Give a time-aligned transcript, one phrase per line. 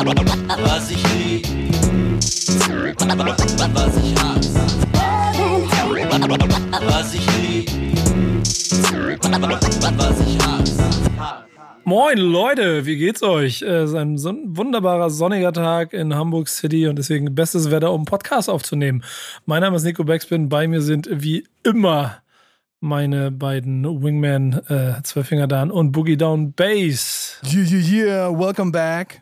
[0.00, 1.46] Was ich lieb,
[2.96, 4.60] was ich hasse.
[6.86, 7.68] Was ich lieb,
[9.98, 10.84] was ich hasse.
[11.84, 13.60] Moin Leute, wie geht's euch?
[13.60, 14.16] Es ist ein
[14.56, 19.04] wunderbarer sonniger Tag in Hamburg City und deswegen bestes Wetter, um einen Podcast aufzunehmen.
[19.44, 22.22] Mein Name ist Nico Backspin, bei mir sind wie immer
[22.80, 27.38] meine beiden Wingman, äh, Zwölffinger Dan und Boogie Down Bass.
[27.44, 29.20] Yeah, yeah, yeah, welcome back.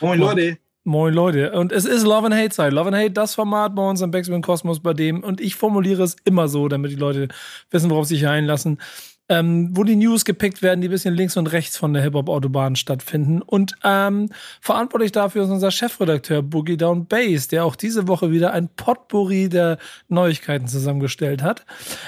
[0.00, 0.58] Moin Leute.
[0.84, 1.52] Moin Leute.
[1.52, 2.72] Und es ist Love and Hate Zeit.
[2.72, 5.22] Love and Hate, das Format bei uns am Backspin Kosmos bei dem.
[5.22, 7.28] Und ich formuliere es immer so, damit die Leute
[7.70, 8.78] wissen, worauf sie sich einlassen
[9.28, 12.76] ähm, wo die News gepickt werden, die ein bisschen links und rechts von der Hip-Hop-Autobahn
[12.76, 13.42] stattfinden.
[13.42, 18.52] Und ähm, verantwortlich dafür ist unser Chefredakteur Boogie Down Bass, der auch diese Woche wieder
[18.52, 19.78] ein Potpourri der
[20.08, 21.66] Neuigkeiten zusammengestellt hat.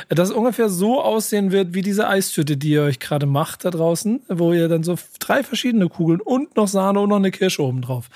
[0.09, 4.23] Das ungefähr so aussehen wird wie diese Eistüte, die ihr euch gerade macht da draußen,
[4.29, 7.83] wo ihr dann so drei verschiedene Kugeln und noch Sahne und noch eine Kirsche oben
[7.83, 8.09] drauf.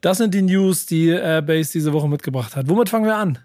[0.00, 2.68] Das sind die News, die äh, Bass diese Woche mitgebracht hat.
[2.68, 3.38] Womit fangen wir an?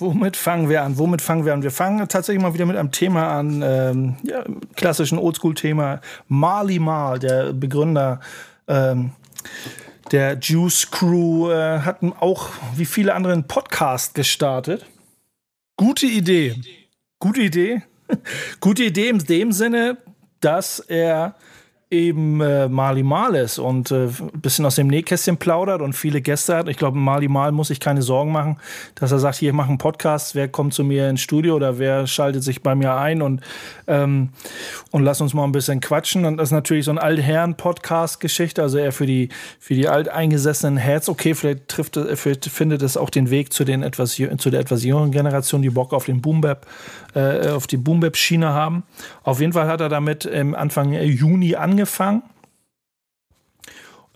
[0.00, 0.96] Womit fangen wir an?
[0.96, 1.62] Womit fangen wir an?
[1.62, 4.44] Wir fangen tatsächlich mal wieder mit einem Thema an, ähm, ja,
[4.76, 6.00] klassischen Oldschool-Thema.
[6.28, 8.20] Marley Marl, der Begründer
[8.68, 9.10] ähm,
[10.12, 14.86] der Juice Crew, äh, hat auch wie viele andere einen Podcast gestartet.
[15.76, 16.54] Gute Idee.
[17.18, 17.82] Gute Idee.
[18.60, 19.98] Gute Idee in dem Sinne,
[20.40, 21.34] dass er
[21.90, 26.20] eben äh, Mali Mal ist und äh, ein bisschen aus dem Nähkästchen plaudert und viele
[26.20, 26.68] Gäste hat.
[26.68, 28.58] Ich glaube, Mali Mal muss sich keine Sorgen machen,
[28.94, 31.78] dass er sagt, hier, ich mache einen Podcast, wer kommt zu mir ins Studio oder
[31.78, 33.40] wer schaltet sich bei mir ein und,
[33.86, 34.30] ähm,
[34.90, 36.26] und lass uns mal ein bisschen quatschen.
[36.26, 41.08] Und das ist natürlich so ein Altherren-Podcast-Geschichte, also eher für die, für die alteingesessenen Heads.
[41.08, 44.84] Okay, vielleicht trifft, vielleicht findet es auch den Weg zu, den etwas, zu der etwas
[44.84, 46.66] jüngeren Generation, die Bock auf den Boom-Bap,
[47.14, 48.84] äh, auf die Boom-Bap-Schiene haben.
[49.22, 52.22] Auf jeden Fall hat er damit im Anfang Juni angefangen.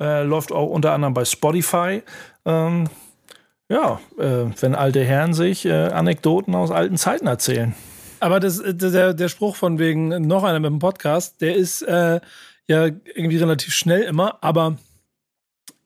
[0.00, 2.02] Äh, läuft auch unter anderem bei Spotify.
[2.44, 2.88] Ähm,
[3.68, 7.74] ja, äh, wenn alte Herren sich äh, Anekdoten aus alten Zeiten erzählen.
[8.20, 12.20] Aber das, der, der Spruch von wegen noch einer mit dem Podcast, der ist äh,
[12.66, 14.76] ja irgendwie relativ schnell immer, aber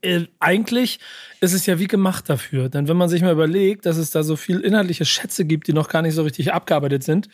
[0.06, 0.98] äh, eigentlich
[1.40, 2.68] ist es ja wie gemacht dafür.
[2.68, 5.72] Denn wenn man sich mal überlegt, dass es da so viel inhaltliche Schätze gibt, die
[5.72, 7.28] noch gar nicht so richtig abgearbeitet sind,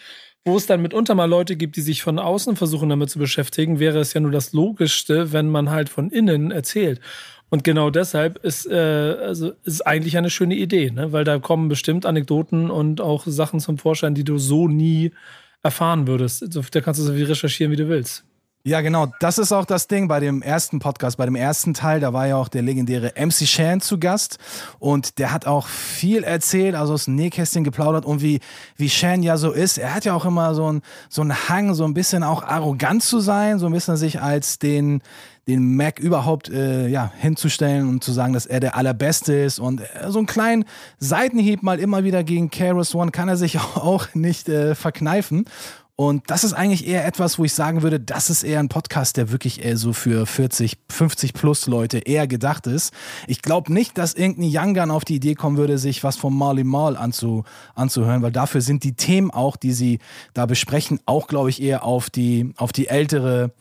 [0.45, 3.79] wo es dann mitunter mal Leute gibt, die sich von außen versuchen damit zu beschäftigen,
[3.79, 7.01] wäre es ja nur das Logischste, wenn man halt von innen erzählt.
[7.49, 11.13] Und genau deshalb ist, äh, also ist eigentlich eine schöne Idee, ne?
[11.13, 15.13] weil da kommen bestimmt Anekdoten und auch Sachen zum Vorschein, die du so nie
[15.63, 16.45] erfahren würdest.
[16.49, 18.25] Da kannst du so viel recherchieren, wie du willst.
[18.65, 19.09] Ja, genau.
[19.19, 21.99] Das ist auch das Ding bei dem ersten Podcast, bei dem ersten Teil.
[21.99, 24.39] Da war ja auch der legendäre MC Shan zu Gast.
[24.79, 28.05] Und der hat auch viel erzählt, also aus dem Nähkästchen geplaudert.
[28.05, 28.39] Und wie,
[28.77, 31.75] wie Shan ja so ist, er hat ja auch immer so einen so einen Hang,
[31.75, 35.03] so ein bisschen auch arrogant zu sein, so ein bisschen sich als den,
[35.49, 39.59] den Mac überhaupt äh, ja, hinzustellen und zu sagen, dass er der Allerbeste ist.
[39.59, 40.67] Und äh, so einen kleinen
[40.99, 45.47] Seitenhieb mal immer wieder gegen Keras One kann er sich auch nicht äh, verkneifen.
[45.95, 49.19] Und das ist eigentlich eher etwas, wo ich sagen würde, das ist eher ein Podcast,
[49.19, 52.95] der wirklich eher so für 40, 50 plus Leute eher gedacht ist.
[53.27, 56.35] Ich glaube nicht, dass irgendein Young Gun auf die Idee kommen würde, sich was von
[56.35, 57.45] Marley Marl anzu,
[57.75, 59.99] anzuhören, weil dafür sind die Themen auch, die sie
[60.33, 63.53] da besprechen, auch, glaube ich, eher auf die, auf die ältere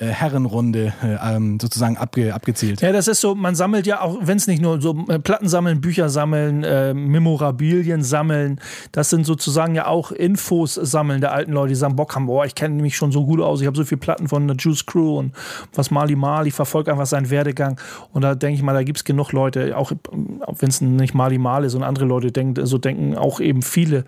[0.00, 2.80] äh, Herrenrunde äh, ähm, sozusagen abge, abgezielt.
[2.80, 5.46] Ja, das ist so, man sammelt ja auch, wenn es nicht nur so äh, Platten
[5.46, 8.60] sammeln, Bücher sammeln, äh, Memorabilien sammeln,
[8.92, 12.46] das sind sozusagen ja auch Infos sammeln der alten Leute, die sagen, Bock haben, boah,
[12.46, 14.86] ich kenne mich schon so gut aus, ich habe so viele Platten von der Juice
[14.86, 15.34] Crew und
[15.74, 17.78] was Mali Mali, verfolge einfach seinen Werdegang
[18.12, 19.92] und da denke ich mal, da gibt es genug Leute, auch
[20.58, 24.04] wenn es nicht Mali Mali ist und andere Leute denken, so denken auch eben viele,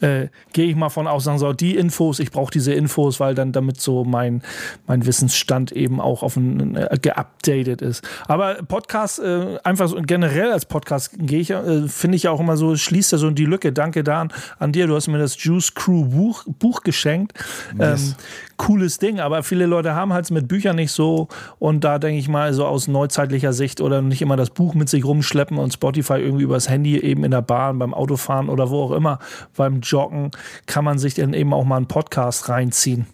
[0.00, 3.52] gehe ich mal von aus, sagen so, die Infos, ich brauche diese Infos, weil dann
[3.52, 4.42] damit so mein,
[4.86, 8.06] mein Wissens Wissensstand eben auch auf ein, äh, geupdatet ist.
[8.28, 12.40] Aber Podcast, äh, einfach so, generell als Podcast gehe ich, äh, finde ich ja auch
[12.40, 13.72] immer so, schließt ja so die Lücke.
[13.72, 14.86] Danke, Dan, an dir.
[14.86, 17.32] Du hast mir das Juice Crew Buch, Buch geschenkt.
[17.78, 18.10] Yes.
[18.10, 18.14] Ähm,
[18.56, 21.26] cooles Ding, aber viele Leute haben halt mit Büchern nicht so
[21.58, 24.88] und da denke ich mal so aus neuzeitlicher Sicht oder nicht immer das Buch mit
[24.88, 28.84] sich rumschleppen und Spotify irgendwie übers Handy eben in der Bahn, beim Autofahren oder wo
[28.84, 29.18] auch immer,
[29.56, 30.30] beim Joggen
[30.66, 33.06] kann man sich dann eben auch mal einen Podcast reinziehen.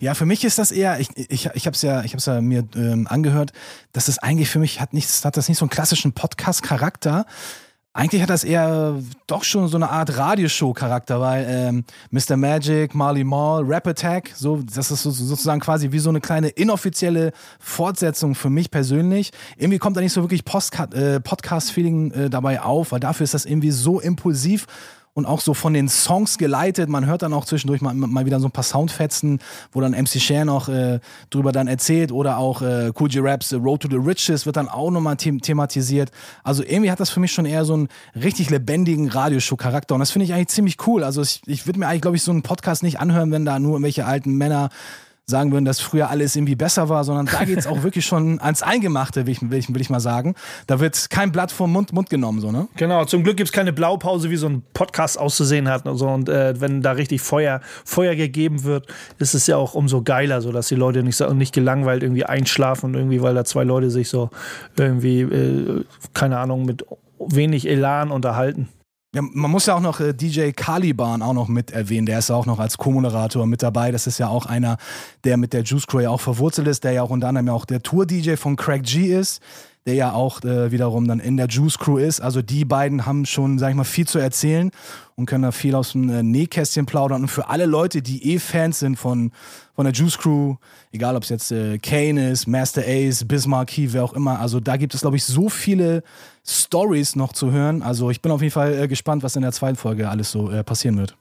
[0.00, 2.40] Ja, für mich ist das eher, ich, ich, ich habe es ja, ich hab's ja
[2.40, 3.52] mir ähm, angehört,
[3.92, 7.26] dass das eigentlich für mich hat nichts, hat das nicht so einen klassischen Podcast-Charakter.
[7.94, 8.96] Eigentlich hat das eher
[9.26, 12.38] doch schon so eine Art Radioshow-Charakter, weil ähm, Mr.
[12.38, 16.48] Magic, Marley Mall, Rap Attack, so, das ist so, sozusagen quasi wie so eine kleine
[16.48, 19.30] inoffizielle Fortsetzung für mich persönlich.
[19.58, 23.44] Irgendwie kommt da nicht so wirklich äh, Podcast-Feeling äh, dabei auf, weil dafür ist das
[23.44, 24.66] irgendwie so impulsiv
[25.14, 26.88] und auch so von den Songs geleitet.
[26.88, 29.40] Man hört dann auch zwischendurch mal, mal wieder so ein paar Soundfetzen,
[29.72, 31.00] wo dann MC Share noch äh,
[31.30, 34.56] drüber dann erzählt oder auch äh, Cool G Raps äh, Road to the Riches wird
[34.56, 36.10] dann auch nochmal them thematisiert.
[36.44, 40.10] Also irgendwie hat das für mich schon eher so einen richtig lebendigen Radioshow-Charakter und das
[40.10, 41.04] finde ich eigentlich ziemlich cool.
[41.04, 43.58] Also ich, ich würde mir eigentlich, glaube ich, so einen Podcast nicht anhören, wenn da
[43.58, 44.70] nur irgendwelche alten Männer
[45.26, 48.40] sagen würden, dass früher alles irgendwie besser war, sondern da geht es auch wirklich schon
[48.40, 50.34] ans Eingemachte, will ich, will, ich, will ich mal sagen.
[50.66, 52.68] Da wird kein Blatt vom Mund, Mund genommen, so, ne?
[52.76, 55.86] Genau, zum Glück gibt es keine Blaupause, wie so ein Podcast auszusehen hat.
[55.86, 56.08] Und, so.
[56.08, 58.86] und äh, wenn da richtig Feuer, Feuer gegeben wird,
[59.18, 62.24] ist es ja auch umso geiler, so dass die Leute nicht, so, nicht gelangweilt irgendwie
[62.24, 64.30] einschlafen und irgendwie, weil da zwei Leute sich so
[64.76, 65.84] irgendwie, äh,
[66.14, 66.84] keine Ahnung, mit
[67.18, 68.68] wenig Elan unterhalten.
[69.14, 72.06] Ja, man muss ja auch noch äh, DJ Caliban auch noch mit erwähnen.
[72.06, 73.90] Der ist auch noch als Co-Moderator mit dabei.
[73.90, 74.78] Das ist ja auch einer,
[75.24, 77.52] der mit der Juice Crew ja auch verwurzelt ist, der ja auch unter anderem ja
[77.52, 79.42] auch der Tour-DJ von Craig G ist,
[79.86, 82.20] der ja auch äh, wiederum dann in der Juice Crew ist.
[82.20, 84.70] Also die beiden haben schon, sag ich mal, viel zu erzählen
[85.16, 87.22] und können da viel aus dem äh, Nähkästchen plaudern.
[87.22, 89.32] Und für alle Leute, die eh Fans sind von,
[89.74, 90.56] von der Juice Crew,
[90.92, 94.60] egal ob es jetzt äh, Kane ist, Master Ace, Bismarck, Key, wer auch immer, also
[94.60, 96.02] da gibt es, glaube ich, so viele
[96.46, 97.82] Stories noch zu hören.
[97.82, 100.50] Also ich bin auf jeden Fall äh, gespannt, was in der zweiten Folge alles so
[100.50, 101.16] äh, passieren wird.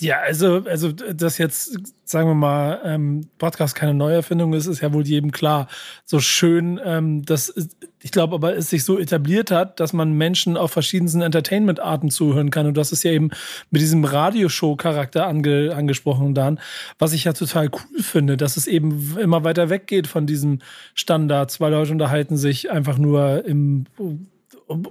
[0.00, 4.92] Ja, also, also, dass jetzt, sagen wir mal, ähm, Podcast keine Neuerfindung ist, ist ja
[4.92, 5.68] wohl jedem klar.
[6.04, 7.54] So schön, ähm, dass
[8.00, 12.50] ich glaube aber, es sich so etabliert hat, dass man Menschen auf verschiedensten Entertainment-Arten zuhören
[12.50, 12.66] kann.
[12.66, 13.30] Und das ist ja eben
[13.70, 16.60] mit diesem Radioshow-Charakter ange, angesprochen dann,
[16.98, 20.60] was ich ja total cool finde, dass es eben immer weiter weggeht von diesem
[20.94, 21.50] Standard.
[21.50, 23.86] Zwei Leute unterhalten sich einfach nur im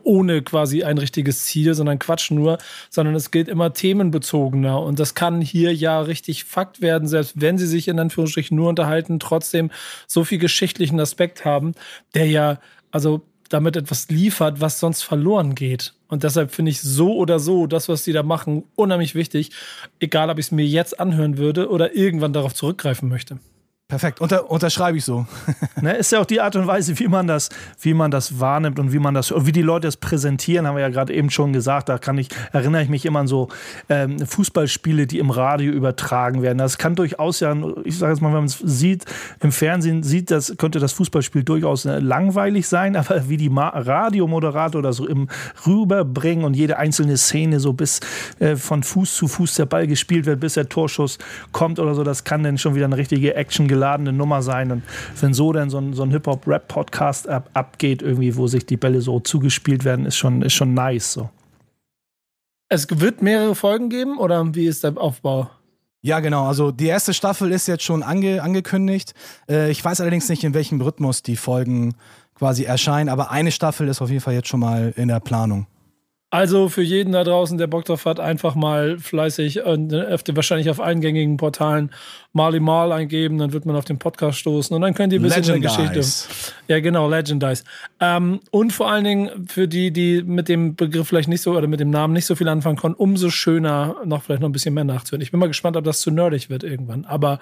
[0.03, 2.57] ohne quasi ein richtiges Ziel, sondern Quatsch nur,
[2.89, 4.81] sondern es gilt immer themenbezogener.
[4.81, 8.69] Und das kann hier ja richtig Fakt werden, selbst wenn sie sich in Anführungsstrichen nur
[8.69, 9.71] unterhalten, trotzdem
[10.07, 11.73] so viel geschichtlichen Aspekt haben,
[12.13, 12.59] der ja,
[12.91, 15.93] also damit etwas liefert, was sonst verloren geht.
[16.07, 19.51] Und deshalb finde ich so oder so das, was sie da machen, unheimlich wichtig.
[19.99, 23.39] Egal, ob ich es mir jetzt anhören würde oder irgendwann darauf zurückgreifen möchte.
[23.89, 25.25] Perfekt, Unter, unterschreibe ich so.
[25.81, 27.47] ne, ist ja auch die Art und Weise, wie man das,
[27.79, 30.81] wie man das wahrnimmt und wie man das, wie die Leute es präsentieren, haben wir
[30.81, 31.87] ja gerade eben schon gesagt.
[31.87, 33.47] Da kann ich, erinnere ich mich immer an so
[33.87, 36.57] ähm, Fußballspiele, die im Radio übertragen werden.
[36.57, 37.55] Das kann durchaus ja,
[37.85, 39.05] ich sage jetzt mal, wenn man es sieht,
[39.39, 43.69] im Fernsehen sieht, das könnte das Fußballspiel durchaus äh, langweilig sein, aber wie die Ma
[43.69, 45.29] Radiomoderator das so im
[45.65, 48.01] rüberbringen und jede einzelne Szene so bis
[48.39, 51.19] äh, von Fuß zu Fuß der Ball gespielt wird, bis der Torschuss
[51.53, 54.71] kommt oder so, das kann dann schon wieder eine richtige Action geladene Nummer sein.
[54.71, 54.83] Und
[55.21, 59.01] wenn so dann so ein, so ein Hip-Hop-Rap-Podcast ab, abgeht, irgendwie, wo sich die Bälle
[59.01, 61.13] so zugespielt werden, ist schon, ist schon nice.
[61.13, 61.29] So.
[62.69, 65.49] Es wird mehrere Folgen geben oder wie ist der Aufbau?
[66.01, 66.45] Ja, genau.
[66.45, 69.13] Also die erste Staffel ist jetzt schon ange angekündigt.
[69.49, 71.95] Äh, ich weiß allerdings nicht, in welchem Rhythmus die Folgen
[72.35, 75.65] quasi erscheinen, aber eine Staffel ist auf jeden Fall jetzt schon mal in der Planung.
[76.29, 80.69] Also für jeden da draußen, der Bock drauf hat, einfach mal fleißig und öfter wahrscheinlich
[80.69, 81.91] auf eingängigen Portalen
[82.33, 85.23] Mali Mal eingeben, dann wird man auf den Podcast stoßen und dann könnt ihr ein
[85.23, 85.79] bisschen Legendize.
[85.79, 86.53] eine Geschichte.
[86.67, 87.63] Ja, genau, Legendize.
[88.01, 91.67] Ähm, und vor allen Dingen für die, die mit dem Begriff vielleicht nicht so oder
[91.67, 94.73] mit dem Namen nicht so viel anfangen konnten, umso schöner noch vielleicht noch ein bisschen
[94.73, 95.21] mehr nachzuhören.
[95.21, 97.05] Ich bin mal gespannt, ob das zu nerdig wird irgendwann.
[97.05, 97.39] Aber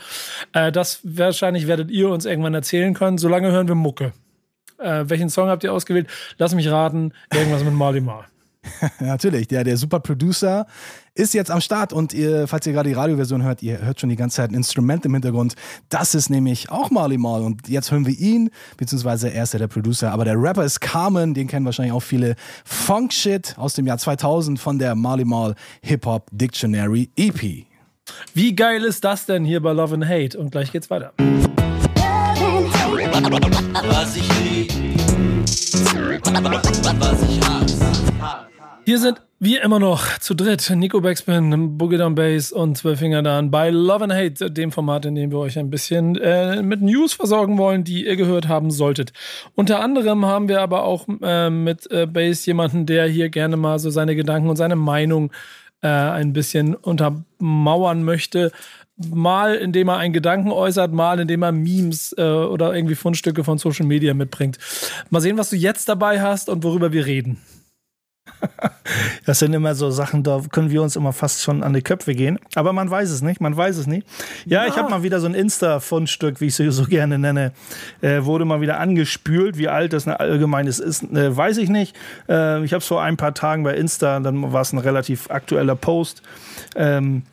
[0.53, 3.17] äh, das wahrscheinlich werdet ihr uns irgendwann erzählen können.
[3.17, 4.13] Solange hören wir Mucke.
[4.77, 6.07] Äh, welchen Song habt ihr ausgewählt?
[6.37, 7.13] Lass mich raten.
[7.33, 8.25] Irgendwas mit Mali Mal.
[8.99, 10.65] Natürlich, der, der Super Producer
[11.13, 14.09] ist jetzt am Start und ihr, falls ihr gerade die Radioversion hört, ihr hört schon
[14.09, 15.55] die ganze Zeit ein Instrument im Hintergrund.
[15.89, 19.59] Das ist nämlich auch Marley Marl und jetzt hören wir ihn, beziehungsweise er ist ja
[19.59, 22.35] der Producer, aber der Rapper ist Carmen, den kennen wahrscheinlich auch viele.
[22.65, 27.65] Funk Shit aus dem Jahr 2000 von der Marley Marl Hip Hop Dictionary EP.
[28.33, 30.37] Wie geil ist das denn hier bei Love and Hate?
[30.37, 31.13] Und gleich geht's weiter.
[33.89, 34.73] Was ich lieb,
[36.99, 38.44] was ich hasse.
[38.87, 40.69] Hier sind wir immer noch zu dritt.
[40.69, 45.15] Nico Backspin, Boogie Down Bass und Zwölffinger Dan bei Love and Hate, dem Format, in
[45.15, 49.11] dem wir euch ein bisschen äh, mit News versorgen wollen, die ihr gehört haben solltet.
[49.55, 53.79] Unter anderem haben wir aber auch äh, mit äh, Bass jemanden, der hier gerne mal
[53.79, 55.31] so seine Gedanken und seine Meinung
[55.81, 58.51] äh, ein bisschen untermauern möchte.
[58.97, 63.57] Mal indem er einen Gedanken äußert, mal indem er Memes äh, oder irgendwie Fundstücke von
[63.57, 64.59] Social Media mitbringt.
[65.09, 67.39] Mal sehen, was du jetzt dabei hast und worüber wir reden.
[69.25, 72.13] Das sind immer so Sachen, da können wir uns immer fast schon an die Köpfe
[72.13, 72.39] gehen.
[72.53, 74.07] Aber man weiß es nicht, man weiß es nicht.
[74.45, 74.69] Ja, ja.
[74.69, 77.51] ich habe mal wieder so ein Insta-Fundstück, wie ich es so gerne nenne,
[78.01, 79.57] äh, wurde mal wieder angespült.
[79.57, 81.95] Wie alt das allgemeines ist, äh, weiß ich nicht.
[82.29, 85.29] Äh, ich habe es vor ein paar Tagen bei Insta, dann war es ein relativ
[85.29, 86.21] aktueller Post.
[86.75, 87.23] Ähm,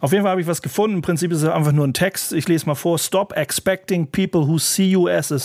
[0.00, 0.96] auf jeden Fall habe ich was gefunden.
[0.96, 2.32] Im Prinzip ist es einfach nur ein Text.
[2.32, 2.98] Ich lese mal vor.
[2.98, 5.38] Stop expecting people who see you as a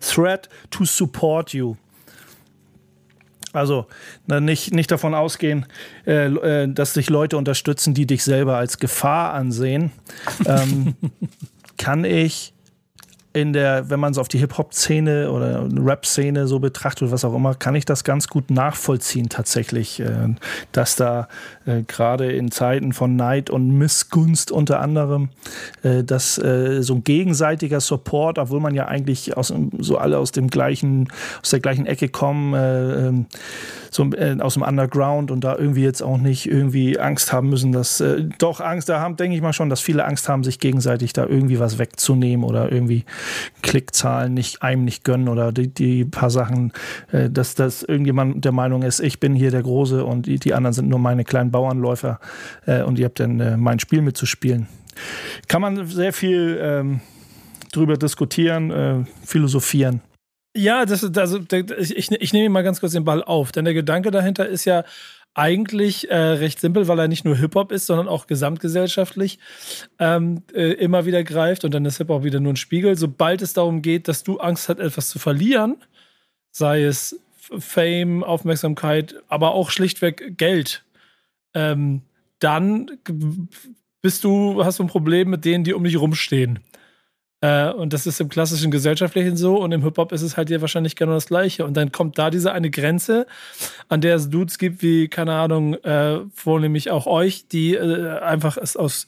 [0.00, 1.76] threat to support you.
[3.56, 3.86] Also
[4.26, 5.66] na, nicht, nicht davon ausgehen,
[6.06, 9.92] äh, äh, dass dich Leute unterstützen, die dich selber als Gefahr ansehen.
[10.46, 10.94] ähm,
[11.78, 12.52] kann ich
[13.36, 17.54] in der, wenn man es auf die Hip-Hop-Szene oder Rap-Szene so betrachtet, was auch immer,
[17.54, 20.34] kann ich das ganz gut nachvollziehen tatsächlich, äh,
[20.72, 21.28] dass da
[21.66, 25.28] äh, gerade in Zeiten von Neid und Missgunst unter anderem,
[25.82, 30.48] äh, dass so ein gegenseitiger Support, obwohl man ja eigentlich aus, so alle aus dem
[30.48, 31.08] gleichen,
[31.42, 33.26] aus der gleichen Ecke kommen, äh, ähm,
[33.90, 34.08] so
[34.40, 38.02] aus dem Underground und da irgendwie jetzt auch nicht irgendwie Angst haben müssen, dass
[38.38, 41.24] doch Angst da haben, denke ich mal schon, dass viele Angst haben, sich gegenseitig da
[41.24, 43.04] irgendwie was wegzunehmen oder irgendwie
[43.62, 46.72] Klickzahlen nicht einem nicht gönnen oder die, die paar Sachen,
[47.12, 50.54] äh, dass, dass irgendjemand der Meinung ist, ich bin hier der Große und die, die
[50.54, 52.20] anderen sind nur meine kleinen Bauernläufer
[52.66, 54.68] äh, und ihr habt dann äh, mein Spiel mitzuspielen.
[55.48, 57.00] Kann man sehr viel ähm,
[57.72, 60.00] drüber diskutieren, philosophieren.
[60.56, 61.40] Ja, das, also,
[61.78, 64.84] ich, ich nehme mal ganz kurz den Ball auf, denn der Gedanke dahinter ist ja,
[65.36, 69.38] eigentlich äh, recht simpel, weil er nicht nur Hip-Hop ist, sondern auch gesamtgesellschaftlich
[69.98, 72.96] ähm, äh, immer wieder greift und dann ist Hip-Hop wieder nur ein Spiegel.
[72.96, 75.76] Sobald es darum geht, dass du Angst hast, etwas zu verlieren,
[76.52, 80.84] sei es Fame, Aufmerksamkeit, aber auch schlichtweg Geld,
[81.52, 82.00] ähm,
[82.38, 82.90] dann
[84.00, 86.60] bist du, hast du ein Problem mit denen, die um dich rumstehen.
[87.40, 90.60] Äh, und das ist im klassischen Gesellschaftlichen so und im Hip-Hop ist es halt ja
[90.60, 91.64] wahrscheinlich genau das Gleiche.
[91.64, 93.26] Und dann kommt da diese eine Grenze,
[93.88, 98.56] an der es Dudes gibt, wie, keine Ahnung, äh, vornehmlich auch euch, die äh, einfach
[98.56, 99.06] es aus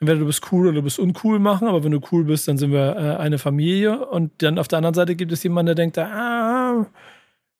[0.00, 2.56] entweder du bist cool oder du bist uncool machen, aber wenn du cool bist, dann
[2.56, 4.06] sind wir äh, eine Familie.
[4.06, 6.86] Und dann auf der anderen Seite gibt es jemanden, der denkt, ah,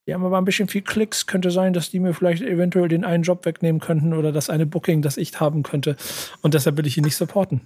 [0.06, 3.04] die haben aber ein bisschen viel Klicks, könnte sein, dass die mir vielleicht eventuell den
[3.04, 5.96] einen Job wegnehmen könnten oder das eine Booking, das ich haben könnte.
[6.40, 7.60] Und deshalb will ich ihn nicht supporten.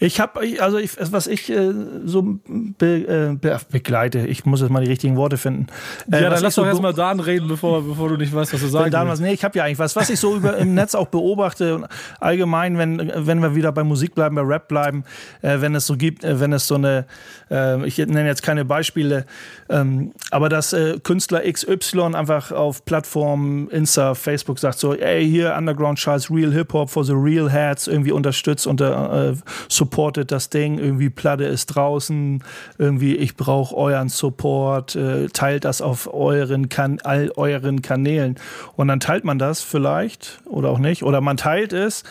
[0.00, 1.72] Ich habe, also ich, was ich äh,
[2.04, 5.66] so be, äh, be, begleite, ich muss jetzt mal die richtigen Worte finden.
[6.10, 8.68] Äh, ja, dann lass doch erstmal Dan reden, bevor, bevor du nicht weißt, was du
[8.68, 8.92] sagst.
[8.92, 11.08] Dan was, nee, ich habe ja eigentlich was, was ich so über, im Netz auch
[11.08, 11.86] beobachte und
[12.20, 15.04] allgemein, wenn, wenn wir wieder bei Musik bleiben, bei Rap bleiben,
[15.42, 17.06] äh, wenn es so gibt, äh, wenn es so eine,
[17.50, 19.26] äh, ich nenne jetzt keine Beispiele,
[19.68, 25.98] ähm, aber dass Künstler XY einfach auf Plattformen, Insta, Facebook sagt so, ey, hier Underground
[25.98, 29.34] Charles, Real Hip Hop for the Real Heads irgendwie unterstützt und äh,
[29.68, 32.42] supportet das Ding, irgendwie Platte ist draußen,
[32.78, 38.36] irgendwie ich brauche euren Support, äh, teilt das auf euren kan all euren Kanälen.
[38.76, 41.02] Und dann teilt man das vielleicht oder auch nicht.
[41.02, 42.04] Oder man teilt es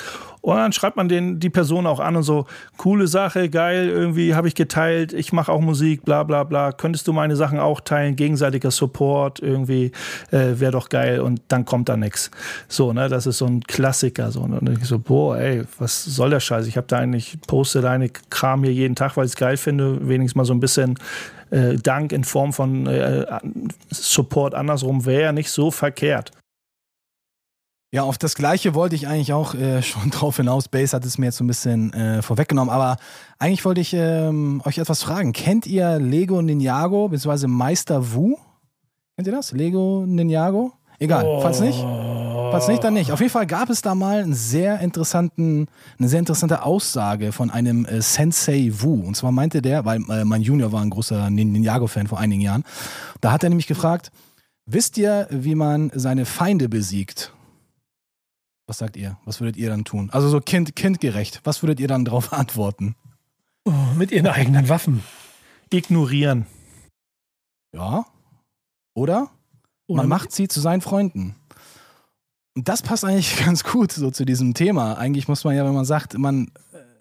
[0.44, 4.36] und dann schreibt man den, die Person auch an und so, coole Sache, geil, irgendwie
[4.36, 6.74] habe ich geteilt, ich mache auch Musik, bla bla bla.
[6.74, 8.18] Könntest du meine Sachen auch teilen?
[8.18, 9.94] Gegenseitiger Support, irgendwie
[10.32, 12.30] äh, wäre doch geil und dann kommt da nichts.
[12.68, 14.32] So, ne, das ist so ein Klassiker.
[14.32, 14.42] So.
[14.42, 16.68] Und ich so, boah, ey, was soll der Scheiß?
[16.68, 20.10] Ich habe da eigentlich, poste deine Kram hier jeden Tag, weil ich es geil finde,
[20.10, 20.96] wenigstens mal so ein bisschen
[21.52, 23.26] äh, Dank in Form von äh,
[23.92, 26.34] Support andersrum wäre ja nicht so verkehrt.
[27.94, 30.68] Ja, auf das Gleiche wollte ich eigentlich auch äh, schon drauf hinaus.
[30.68, 32.98] Base hat es mir jetzt so ein bisschen äh, vorweggenommen, aber
[33.38, 35.32] eigentlich wollte ich ähm, euch etwas fragen.
[35.32, 37.46] Kennt ihr Lego Ninjago bzw.
[37.46, 38.36] Meister Wu?
[39.16, 39.52] Kennt ihr das?
[39.52, 40.74] Lego Ninjago?
[40.98, 41.42] Egal, oh.
[41.42, 41.78] falls nicht.
[41.80, 43.12] Falls nicht, dann nicht.
[43.12, 45.68] Auf jeden Fall gab es da mal einen sehr interessanten,
[46.00, 49.06] eine sehr interessante Aussage von einem äh, Sensei Wu.
[49.06, 52.64] Und zwar meinte der, weil äh, mein Junior war ein großer Ninjago-Fan vor einigen Jahren,
[53.22, 54.12] da hat er nämlich gefragt,
[54.66, 57.32] wisst ihr, wie man seine Feinde besiegt?
[58.68, 59.18] Was sagt ihr?
[59.26, 60.10] Was würdet ihr dann tun?
[60.12, 61.42] Also so kind, kindgerecht.
[61.44, 62.96] Was würdet ihr dann darauf antworten?
[63.66, 65.04] Oh, mit ihren eigenen Waffen.
[65.72, 66.46] Ignorieren.
[67.74, 68.06] Ja.
[68.94, 69.30] Oder?
[69.88, 71.36] Man macht sie zu seinen Freunden.
[72.56, 74.98] Und das passt eigentlich ganz gut so zu diesem Thema.
[74.98, 76.52] Eigentlich muss man ja, wenn man sagt, man,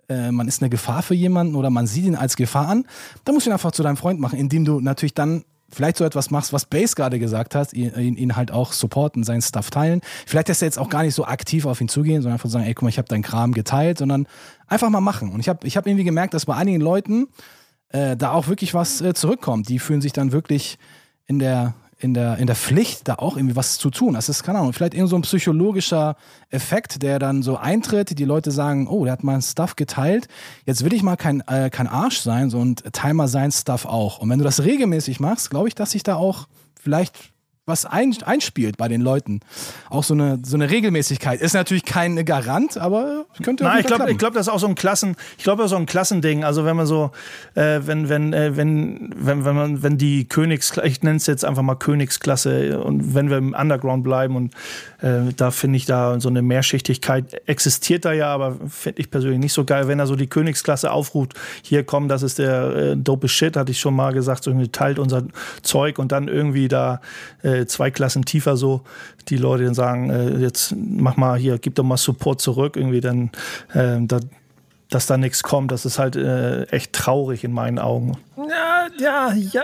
[0.09, 2.87] äh, man ist eine Gefahr für jemanden oder man sieht ihn als Gefahr an,
[3.25, 6.05] dann musst du ihn einfach zu deinem Freund machen, indem du natürlich dann vielleicht so
[6.05, 10.01] etwas machst, was Base gerade gesagt hat, ihn, ihn, halt auch supporten, seinen Stuff teilen.
[10.27, 12.65] Vielleicht dass er jetzt auch gar nicht so aktiv auf ihn zugehen, sondern einfach sagen,
[12.65, 14.27] ey, guck mal, ich habe deinen Kram geteilt, sondern
[14.67, 15.33] einfach mal machen.
[15.33, 17.29] Und ich habe ich hab irgendwie gemerkt, dass bei einigen Leuten
[17.89, 19.69] äh, da auch wirklich was äh, zurückkommt.
[19.69, 20.79] Die fühlen sich dann wirklich
[21.27, 24.15] in der, in der, in der Pflicht, da auch irgendwie was zu tun.
[24.15, 26.17] Das ist, keine Ahnung, vielleicht irgend so ein psychologischer
[26.51, 28.19] Effekt, der dann so eintritt.
[28.19, 30.29] Die Leute sagen, oh, der hat meinen Stuff geteilt.
[30.67, 33.87] Jetzt will ich mal kein, äh, kein Arsch sein, so und teile mal sein Stuff
[33.87, 34.19] auch.
[34.19, 36.49] Und wenn du das regelmäßig machst, glaube ich, dass sich da auch
[36.81, 37.32] vielleicht
[37.73, 39.41] was ein, einspielt bei den Leuten.
[39.89, 41.41] Auch so eine, so eine Regelmäßigkeit.
[41.41, 44.67] Ist natürlich kein Garant, aber könnte Nein, ich glaube, ich glaube, das ist auch so
[44.67, 46.45] ein Klassen, ich glaube, das ist so ein Klassending.
[46.45, 47.11] Also wenn man so,
[47.55, 51.45] äh, wenn, wenn, äh, wenn, wenn, wenn man, wenn die Königsklasse, ich nenne es jetzt
[51.45, 54.55] einfach mal Königsklasse und wenn wir im Underground bleiben und
[55.01, 59.41] äh, da finde ich da so eine Mehrschichtigkeit existiert da ja, aber finde ich persönlich
[59.41, 62.97] nicht so geil, wenn er so die Königsklasse aufruft, hier kommen, das ist der äh,
[62.97, 65.25] dope Shit, hatte ich schon mal gesagt, so teilt unser
[65.63, 67.01] Zeug und dann irgendwie da
[67.43, 68.83] äh, äh, zwei Klassen tiefer so,
[69.29, 73.01] die Leute dann sagen, äh, jetzt mach mal hier, gib doch mal Support zurück, irgendwie
[73.01, 73.31] dann,
[73.73, 74.21] äh, da,
[74.95, 78.19] dass da nichts kommt, das ist halt äh, echt traurig in meinen Augen.
[78.37, 79.63] Ja, ja, ja,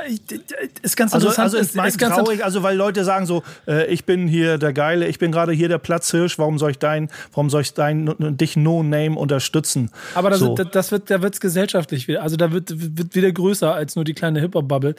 [0.83, 1.45] ist ganz Also, interessant.
[1.45, 4.73] also ist, ist, ganz traurig, also weil Leute sagen so, äh, ich bin hier der
[4.73, 8.15] Geile, ich bin gerade hier der Platzhirsch, warum soll ich dein, warum soll ich dein,
[8.37, 9.91] dich No Name unterstützen?
[10.15, 10.55] Aber das, so.
[10.55, 12.23] das, das wird, da wird es gesellschaftlich wieder.
[12.23, 14.95] Also da wird, wird wieder größer als nur die kleine Hip-Hop-Bubble.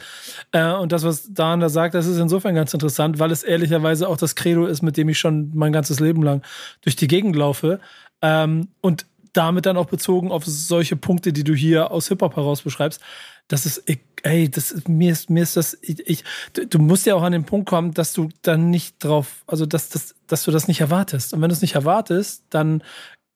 [0.52, 4.08] Äh, und das, was Dan da sagt, das ist insofern ganz interessant, weil es ehrlicherweise
[4.08, 6.42] auch das Credo ist, mit dem ich schon mein ganzes Leben lang
[6.82, 7.80] durch die Gegend laufe.
[8.22, 12.62] Ähm, und damit dann auch bezogen auf solche Punkte, die du hier aus Hip-Hop heraus
[12.62, 13.02] beschreibst.
[13.48, 16.80] Das ist, ich, ey, das ist, mir ist, mir ist das, ich, ich, du- du
[16.80, 20.16] musst ja auch an den Punkt kommen, dass du dann nicht drauf, also dass, dass,
[20.28, 21.34] dass du das nicht erwartest.
[21.34, 22.84] Und wenn du es nicht erwartest, dann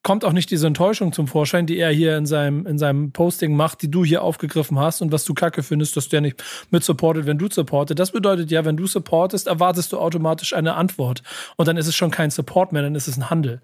[0.03, 3.55] kommt auch nicht diese Enttäuschung zum Vorschein, die er hier in seinem, in seinem Posting
[3.55, 6.83] macht, die du hier aufgegriffen hast und was du kacke findest, dass der nicht mit
[6.83, 7.99] supportet, wenn du supportet.
[7.99, 11.23] Das bedeutet ja, wenn du supportest, erwartest du automatisch eine Antwort.
[11.55, 13.61] Und dann ist es schon kein Support mehr, dann ist es ein Handel.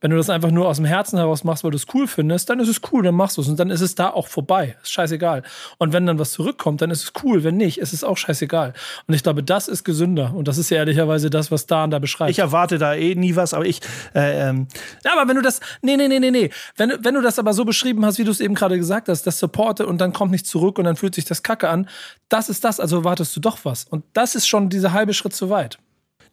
[0.00, 2.48] Wenn du das einfach nur aus dem Herzen heraus machst, weil du es cool findest,
[2.48, 4.76] dann ist es cool, dann machst du es und dann ist es da auch vorbei.
[4.82, 5.42] Ist scheißegal.
[5.78, 7.44] Und wenn dann was zurückkommt, dann ist es cool.
[7.44, 8.72] Wenn nicht, ist es auch scheißegal.
[9.06, 10.32] Und ich glaube, das ist gesünder.
[10.34, 12.30] Und das ist ja ehrlicherweise das, was Dan da beschreibt.
[12.30, 13.80] ich erwarte da eh nie was, aber ich,
[14.14, 14.68] äh, ähm,
[15.04, 16.50] Ja, aber wenn du das, nee, nee, nee, nee, nee.
[16.76, 19.08] Wenn, du- wenn du das aber so beschrieben hast, wie du es eben gerade gesagt
[19.08, 21.88] hast, das Supporte und dann kommt nicht zurück und dann fühlt sich das Kacke an,
[22.28, 23.84] das ist das, also erwartest du doch was.
[23.84, 25.78] Und das ist schon dieser halbe Schritt zu weit.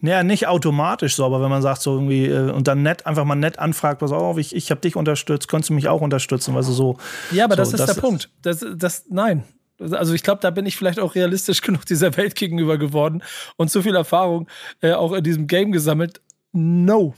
[0.01, 3.25] naja, nicht automatisch so, aber wenn man sagt so irgendwie äh, und dann nett, einfach
[3.25, 6.55] mal nett anfragt, pass auf, ich, ich habe dich unterstützt, könntest du mich auch unterstützen,
[6.55, 6.97] weißt du, so.
[7.31, 8.29] Ja, aber so, das ist der Punkt.
[8.41, 9.43] Das, das, nein.
[9.81, 13.23] Also ich glaube, da bin ich vielleicht auch realistisch genug dieser Welt gegenüber geworden
[13.57, 14.47] und so viel Erfahrung
[14.81, 16.21] äh, auch in diesem Game gesammelt.
[16.51, 17.13] No.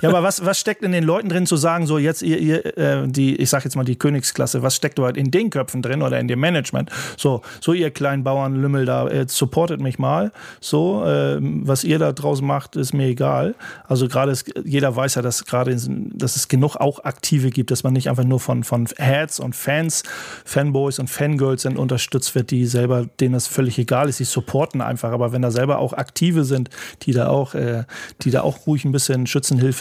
[0.00, 2.78] Ja, aber was, was steckt in den Leuten drin zu sagen, so jetzt ihr, ihr
[2.78, 6.02] äh, die, ich sag jetzt mal die Königsklasse, was steckt dort in den Köpfen drin
[6.02, 6.90] oder in dem Management?
[7.16, 10.32] So, so ihr kleinen Bauernlümmel da, äh, supportet mich mal.
[10.60, 13.54] So, ähm, was ihr da draus macht, ist mir egal.
[13.86, 14.32] Also gerade
[14.64, 15.76] jeder weiß ja, dass gerade
[16.14, 19.54] dass es genug auch Aktive gibt, dass man nicht einfach nur von von Heads und
[19.56, 20.02] Fans,
[20.44, 24.80] Fanboys und Fangirls sind unterstützt wird, die selber denen das völlig egal ist, die supporten
[24.80, 25.12] einfach.
[25.12, 26.70] Aber wenn da selber auch Aktive sind,
[27.02, 27.84] die da auch, äh,
[28.22, 29.71] die da auch ruhig ein bisschen Schützenhilfe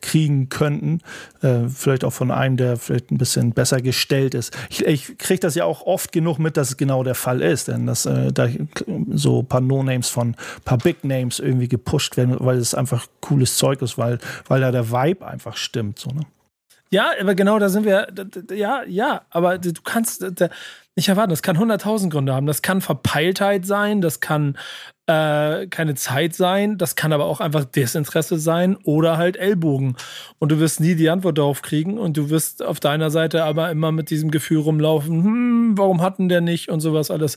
[0.00, 1.00] kriegen könnten,
[1.42, 4.56] äh, vielleicht auch von einem, der vielleicht ein bisschen besser gestellt ist.
[4.70, 7.68] Ich, ich kriege das ja auch oft genug mit, dass es genau der Fall ist,
[7.68, 8.48] denn dass äh, da
[9.10, 13.06] so ein paar No-Names von ein paar Big Names irgendwie gepusht werden, weil es einfach
[13.20, 15.98] cooles Zeug ist, weil, weil da der Vibe einfach stimmt.
[15.98, 16.22] So, ne?
[16.90, 18.08] Ja, aber genau da sind wir.
[18.52, 20.24] Ja, ja, aber du kannst
[20.96, 22.46] nicht erwarten, das kann 100.000 Gründe haben.
[22.46, 24.56] Das kann Verpeiltheit sein, das kann
[25.06, 29.96] äh, keine Zeit sein, das kann aber auch einfach Desinteresse sein oder halt Ellbogen.
[30.38, 33.70] Und du wirst nie die Antwort darauf kriegen und du wirst auf deiner Seite aber
[33.70, 37.36] immer mit diesem Gefühl rumlaufen, hm, warum hatten der nicht und sowas alles.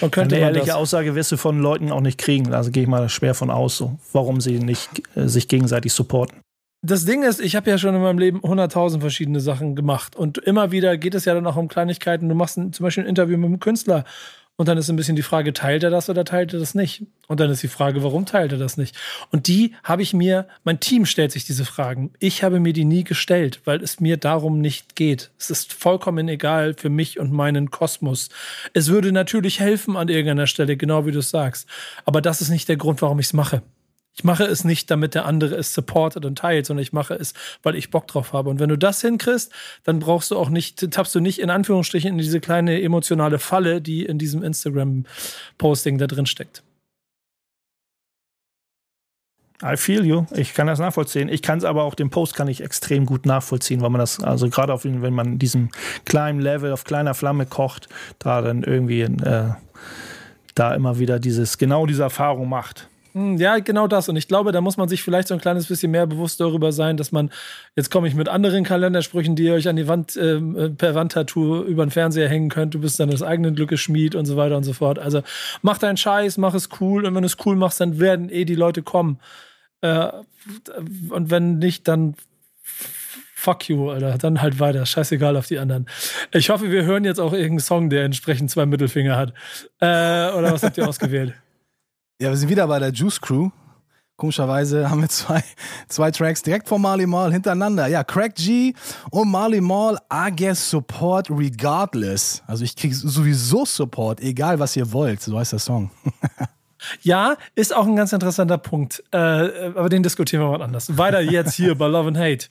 [0.00, 2.54] Man könnte Eine ehrliche Aussage wirst du von Leuten auch nicht kriegen.
[2.54, 6.40] Also gehe ich mal schwer von aus, so, warum sie nicht äh, sich gegenseitig supporten.
[6.84, 10.38] Das Ding ist, ich habe ja schon in meinem Leben 100.000 verschiedene Sachen gemacht und
[10.38, 12.28] immer wieder geht es ja dann auch um Kleinigkeiten.
[12.28, 14.04] Du machst ein, zum Beispiel ein Interview mit einem Künstler
[14.56, 17.04] und dann ist ein bisschen die Frage, teilt er das oder teilt er das nicht?
[17.28, 18.96] Und dann ist die Frage, warum teilt er das nicht?
[19.30, 22.10] Und die habe ich mir, mein Team stellt sich diese Fragen.
[22.18, 25.30] Ich habe mir die nie gestellt, weil es mir darum nicht geht.
[25.38, 28.28] Es ist vollkommen egal für mich und meinen Kosmos.
[28.72, 31.68] Es würde natürlich helfen an irgendeiner Stelle, genau wie du es sagst.
[32.04, 33.62] Aber das ist nicht der Grund, warum ich es mache.
[34.14, 37.32] Ich mache es nicht, damit der andere es supportet und teilt, sondern ich mache es,
[37.62, 38.50] weil ich Bock drauf habe.
[38.50, 39.52] Und wenn du das hinkriegst,
[39.84, 43.80] dann brauchst du auch nicht, tappst du nicht in Anführungsstrichen in diese kleine emotionale Falle,
[43.80, 46.62] die in diesem Instagram-Posting da drin steckt.
[49.64, 50.26] I feel you.
[50.32, 51.28] Ich kann das nachvollziehen.
[51.28, 54.22] Ich kann es aber auch, den Post kann ich extrem gut nachvollziehen, weil man das,
[54.22, 55.70] also gerade auf, wenn man diesem
[56.04, 59.50] kleinen Level auf kleiner Flamme kocht, da dann irgendwie äh,
[60.54, 62.88] da immer wieder dieses, genau diese Erfahrung macht.
[63.12, 64.08] Hm, Ja, genau das.
[64.08, 66.72] Und ich glaube, da muss man sich vielleicht so ein kleines bisschen mehr bewusst darüber
[66.72, 67.30] sein, dass man,
[67.76, 70.94] jetzt komme ich mit anderen Kalendersprüchen, die ihr euch an die Wand ähm, äh, per
[70.94, 72.74] Wandtattoo über den Fernseher hängen könnt.
[72.74, 74.98] Du bist deines eigenen Glückes Schmied und so weiter und so fort.
[74.98, 75.22] Also
[75.62, 77.04] mach deinen Scheiß, mach es cool.
[77.04, 79.18] Und wenn du es cool machst, dann werden eh die Leute kommen.
[79.82, 80.08] Äh,
[81.10, 82.14] und wenn nicht, dann
[83.34, 84.16] fuck you, Alter.
[84.18, 84.86] Dann halt weiter.
[84.86, 85.86] Scheißegal auf die anderen.
[86.32, 89.34] Ich hoffe, wir hören jetzt auch irgendeinen Song, der entsprechend zwei Mittelfinger hat.
[89.80, 91.34] Äh, oder was habt ihr ausgewählt?
[92.22, 93.50] Ja, wir sind wieder bei der Juice Crew.
[94.14, 95.42] Komischerweise haben wir zwei,
[95.88, 97.88] zwei Tracks direkt von Marley Marl hintereinander.
[97.88, 98.74] Ja, Crack G
[99.10, 102.40] und Marley Marl, I guess support regardless.
[102.46, 105.20] Also ich krieg sowieso Support, egal was ihr wollt.
[105.20, 105.90] So heißt der Song.
[107.00, 109.04] Ja, ist auch ein ganz interessanter Punkt.
[109.12, 110.98] Äh, aber den diskutieren wir mal anders.
[110.98, 112.48] Weiter jetzt hier bei Love and Hate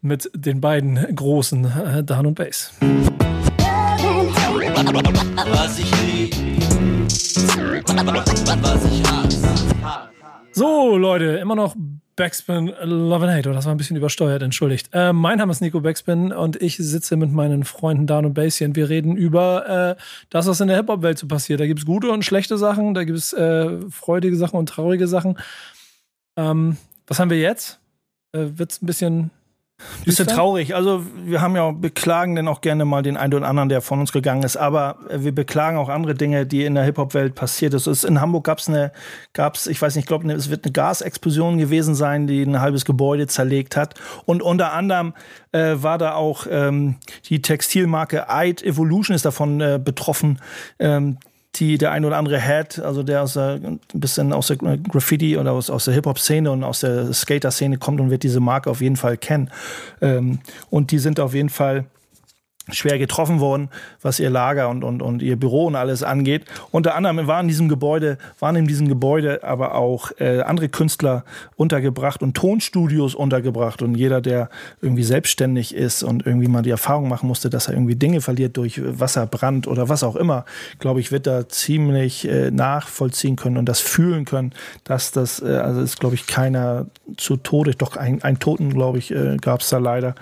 [0.00, 2.72] mit den beiden großen äh, Dan und Bass.
[5.52, 6.05] Was ich
[10.52, 11.76] So, Leute, immer noch
[12.16, 13.50] Backspin Love and Hate.
[13.50, 14.88] Oh, das war ein bisschen übersteuert, entschuldigt.
[14.94, 18.64] Äh, mein Name ist Nico Backspin und ich sitze mit meinen Freunden Dan und Basie
[18.64, 21.60] und wir reden über äh, das, was in der Hip-Hop-Welt so passiert.
[21.60, 25.06] Da gibt es gute und schlechte Sachen, da gibt es äh, freudige Sachen und traurige
[25.06, 25.38] Sachen.
[26.38, 27.80] Ähm, was haben wir jetzt?
[28.32, 29.30] Äh, Wird es ein bisschen
[30.06, 30.74] Bisschen traurig.
[30.74, 34.00] Also wir haben ja beklagen dann auch gerne mal den einen oder anderen, der von
[34.00, 34.56] uns gegangen ist.
[34.56, 37.86] Aber äh, wir beklagen auch andere Dinge, die in der Hip-Hop-Welt passiert ist.
[37.86, 38.92] Es- In Hamburg gab es eine,
[39.34, 42.84] gab's, ich weiß nicht, ich glaube, es wird eine Gasexplosion gewesen sein, die ein halbes
[42.86, 43.94] Gebäude zerlegt hat.
[44.24, 45.12] Und unter anderem
[45.52, 46.96] äh, war da auch ähm,
[47.28, 50.40] die Textilmarke Eid Evolution ist davon äh, betroffen.
[50.78, 51.18] Ähm,
[51.60, 55.36] die der ein oder andere hat, also der aus der, ein bisschen aus der Graffiti
[55.36, 58.80] oder aus, aus der Hip-Hop-Szene und aus der Skater-Szene kommt und wird diese Marke auf
[58.80, 59.50] jeden Fall kennen.
[60.00, 60.40] Ähm,
[60.70, 61.84] und die sind auf jeden Fall
[62.72, 63.68] schwer getroffen worden,
[64.02, 66.44] was ihr Lager und, und, und ihr Büro und alles angeht.
[66.72, 71.24] Unter anderem waren in diesem Gebäude, waren in diesem Gebäude aber auch äh, andere Künstler
[71.54, 73.82] untergebracht und Tonstudios untergebracht.
[73.82, 74.48] Und jeder, der
[74.82, 78.56] irgendwie selbstständig ist und irgendwie mal die Erfahrung machen musste, dass er irgendwie Dinge verliert
[78.56, 80.44] durch Wasserbrand oder was auch immer,
[80.80, 84.52] glaube ich, wird da ziemlich äh, nachvollziehen können und das fühlen können,
[84.84, 88.98] dass das, äh, also ist, glaube ich, keiner zu Tode, doch ein, ein Toten, glaube
[88.98, 90.14] ich, äh, gab es da leider.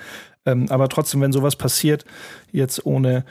[0.46, 2.04] Ähm, aber trotzdem, wenn sowas passiert,
[2.52, 3.24] jetzt ohne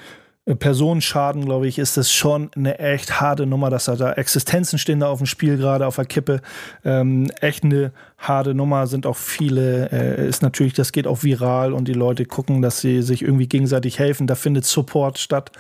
[0.46, 5.00] äh, Personenschaden, glaube ich, ist das schon eine echt harte Nummer, dass da, Existenzen stehen
[5.00, 6.42] da auf dem Spiel, gerade auf der Kippe.
[6.84, 11.72] Ähm, echt eine harte Nummer, sind auch viele, äh, ist natürlich, das geht auch viral
[11.72, 14.28] und die Leute gucken, dass sie sich irgendwie gegenseitig helfen.
[14.28, 15.52] Da findet Support statt.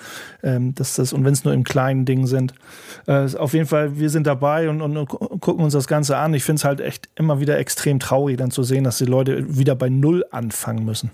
[0.44, 2.54] Ähm, dass das, und wenn es nur im kleinen Ding sind.
[3.06, 6.34] Äh, auf jeden Fall, wir sind dabei und, und, gu- gucken uns das Ganze an.
[6.34, 9.58] Ich finde es halt echt immer wieder extrem traurig, dann zu sehen, dass die Leute
[9.58, 11.12] wieder bei Null anfangen müssen.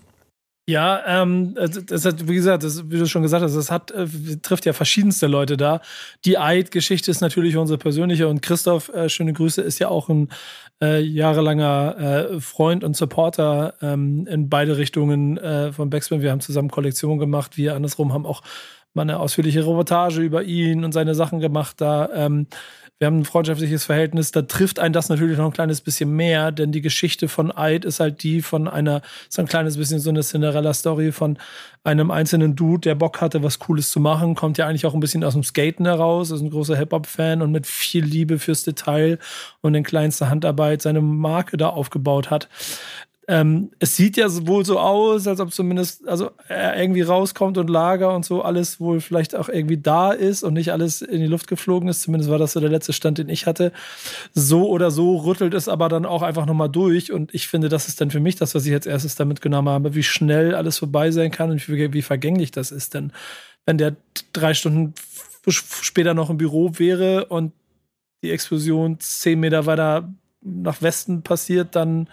[0.70, 4.06] Ja, ähm, das hat, wie gesagt, das, wie du schon gesagt hast, das hat, äh,
[4.44, 5.82] trifft ja verschiedenste Leute da.
[6.26, 10.30] Die Eid-Geschichte ist natürlich unsere persönliche und Christoph, äh, schöne Grüße, ist ja auch ein
[10.80, 16.22] äh, jahrelanger äh, Freund und Supporter ähm, in beide Richtungen äh, von Backspin.
[16.22, 18.44] Wir haben zusammen Kollektionen gemacht, wir andersrum haben auch
[18.94, 22.10] mal eine ausführliche Reportage über ihn und seine Sachen gemacht da.
[22.14, 22.46] Ähm,
[23.00, 26.52] wir haben ein freundschaftliches Verhältnis, da trifft einen das natürlich noch ein kleines bisschen mehr,
[26.52, 30.10] denn die Geschichte von Eid ist halt die von einer, so ein kleines bisschen so
[30.10, 31.38] eine Cinderella-Story von
[31.86, 35.00] einem einzelnen Dude, der Bock hatte, was Cooles zu machen, kommt ja eigentlich auch ein
[35.00, 39.18] bisschen aus dem Skaten heraus, ist ein großer Hip-Hop-Fan und mit viel Liebe fürs Detail
[39.62, 42.50] und in kleinster Handarbeit seine Marke da aufgebaut hat.
[43.32, 47.70] Ähm, es sieht ja wohl so aus, als ob zumindest also er irgendwie rauskommt und
[47.70, 51.28] Lager und so alles wohl vielleicht auch irgendwie da ist und nicht alles in die
[51.28, 52.02] Luft geflogen ist.
[52.02, 53.72] Zumindest war das so der letzte Stand, den ich hatte.
[54.34, 57.12] So oder so rüttelt es aber dann auch einfach nochmal durch.
[57.12, 59.70] Und ich finde, das ist dann für mich das, was ich als erstes damit genommen
[59.70, 62.96] habe, wie schnell alles vorbei sein kann und wie, wie vergänglich das ist.
[62.96, 63.12] Denn
[63.68, 63.96] wenn der
[64.34, 64.96] drei Stunden
[65.48, 67.54] später noch im Büro wäre und
[68.24, 70.12] die Explosion zehn Meter weiter
[70.42, 72.10] nach Westen passiert, dann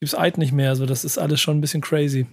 [0.00, 0.70] gibt's Eid nicht mehr.
[0.70, 2.26] Also das ist alles schon ein bisschen crazy.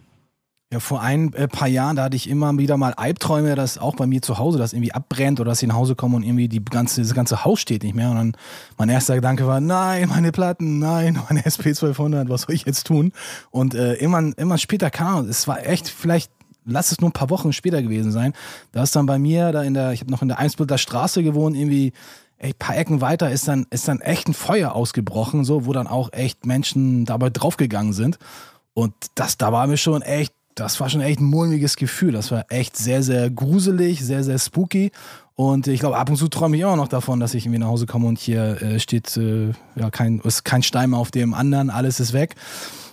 [0.73, 3.97] Ja, vor ein äh, paar Jahren, da hatte ich immer wieder mal Albträume, dass auch
[3.97, 6.47] bei mir zu Hause das irgendwie abbrennt oder dass ich nach Hause komme und irgendwie
[6.47, 8.09] die ganze, das ganze Haus steht nicht mehr.
[8.09, 8.37] Und dann
[8.77, 13.11] mein erster Gedanke war, nein, meine Platten, nein, meine SP1200, was soll ich jetzt tun?
[13.49, 16.31] Und äh, immer, immer später kam, es war echt vielleicht
[16.63, 18.33] lass es nur ein paar Wochen später gewesen sein.
[18.71, 21.23] Da ist dann bei mir, da in der, ich habe noch in der Eimsbütteler Straße
[21.23, 21.91] gewohnt, irgendwie
[22.41, 25.87] ein paar Ecken weiter ist dann, ist dann echt ein Feuer ausgebrochen, so, wo dann
[25.87, 28.17] auch echt Menschen dabei draufgegangen sind.
[28.73, 32.11] Und das, da war mir schon echt, das war schon echt ein mulmiges Gefühl.
[32.13, 34.91] Das war echt sehr, sehr gruselig, sehr, sehr spooky.
[35.35, 37.67] Und ich glaube, ab und zu träume ich immer noch davon, dass ich irgendwie nach
[37.67, 41.33] Hause komme und hier äh, steht äh, ja kein, ist kein Stein mehr auf dem
[41.33, 42.35] anderen, alles ist weg.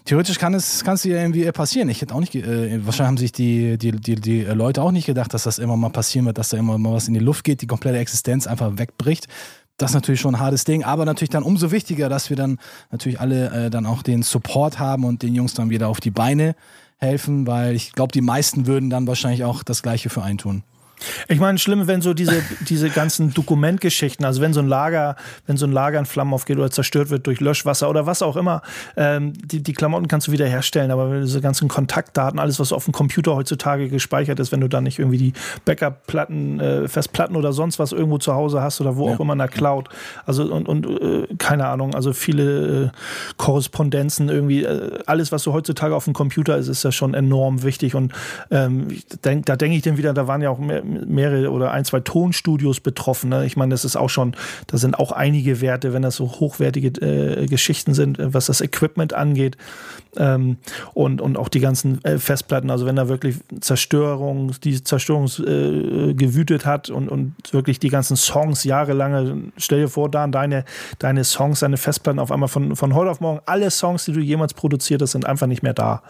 [0.09, 1.91] Theoretisch kann es, kann es dir irgendwie passieren.
[1.91, 5.05] Ich hätte auch nicht, äh, wahrscheinlich haben sich die, die, die, die Leute auch nicht
[5.05, 7.45] gedacht, dass das immer mal passieren wird, dass da immer mal was in die Luft
[7.45, 9.29] geht, die komplette Existenz einfach wegbricht.
[9.77, 12.59] Das ist natürlich schon ein hartes Ding, aber natürlich dann umso wichtiger, dass wir dann
[12.91, 16.11] natürlich alle äh, dann auch den Support haben und den Jungs dann wieder auf die
[16.11, 16.57] Beine
[16.97, 20.63] helfen, weil ich glaube, die meisten würden dann wahrscheinlich auch das Gleiche für einen tun.
[21.29, 25.57] Ich meine, schlimm, wenn so diese, diese ganzen Dokumentgeschichten, also wenn so ein Lager, wenn
[25.57, 28.63] so ein Lager in Flammen aufgeht oder zerstört wird durch Löschwasser oder was auch immer,
[28.97, 32.85] ähm, die, die Klamotten kannst du wieder herstellen, aber diese ganzen Kontaktdaten, alles, was auf
[32.85, 35.33] dem Computer heutzutage gespeichert ist, wenn du dann nicht irgendwie die
[35.65, 39.15] Backup-Platten, äh, Festplatten oder sonst was irgendwo zu Hause hast oder wo Ja.
[39.15, 39.89] auch immer in der Cloud,
[40.27, 42.91] also und, und äh, keine Ahnung, also viele äh,
[43.37, 47.63] Korrespondenzen irgendwie, äh, alles, was so heutzutage auf dem Computer ist, ist ja schon enorm
[47.63, 48.13] wichtig und
[48.51, 48.89] ähm,
[49.25, 52.01] denk, da denke ich dann wieder, da waren ja auch mehr, mehrere oder ein, zwei
[52.01, 53.31] Tonstudios betroffen.
[53.31, 53.47] Ne?
[53.47, 54.35] Ich meine, das ist auch schon,
[54.67, 59.15] da sind auch einige Werte, wenn das so hochwertige äh, Geschichten sind, was das Equipment
[59.15, 59.57] angeht.
[60.17, 60.57] Ähm,
[60.95, 66.15] und, und auch die ganzen äh, Festplatten, also wenn da wirklich Zerstörung, die Zerstörung äh,
[66.15, 70.65] gewütet hat und, und wirklich die ganzen Songs jahrelange, stell dir vor, Dan, deine,
[70.99, 74.21] deine Songs, deine Festplatten auf einmal von, von heute auf morgen, alle Songs, die du
[74.21, 76.03] jemals produziert hast, sind einfach nicht mehr da.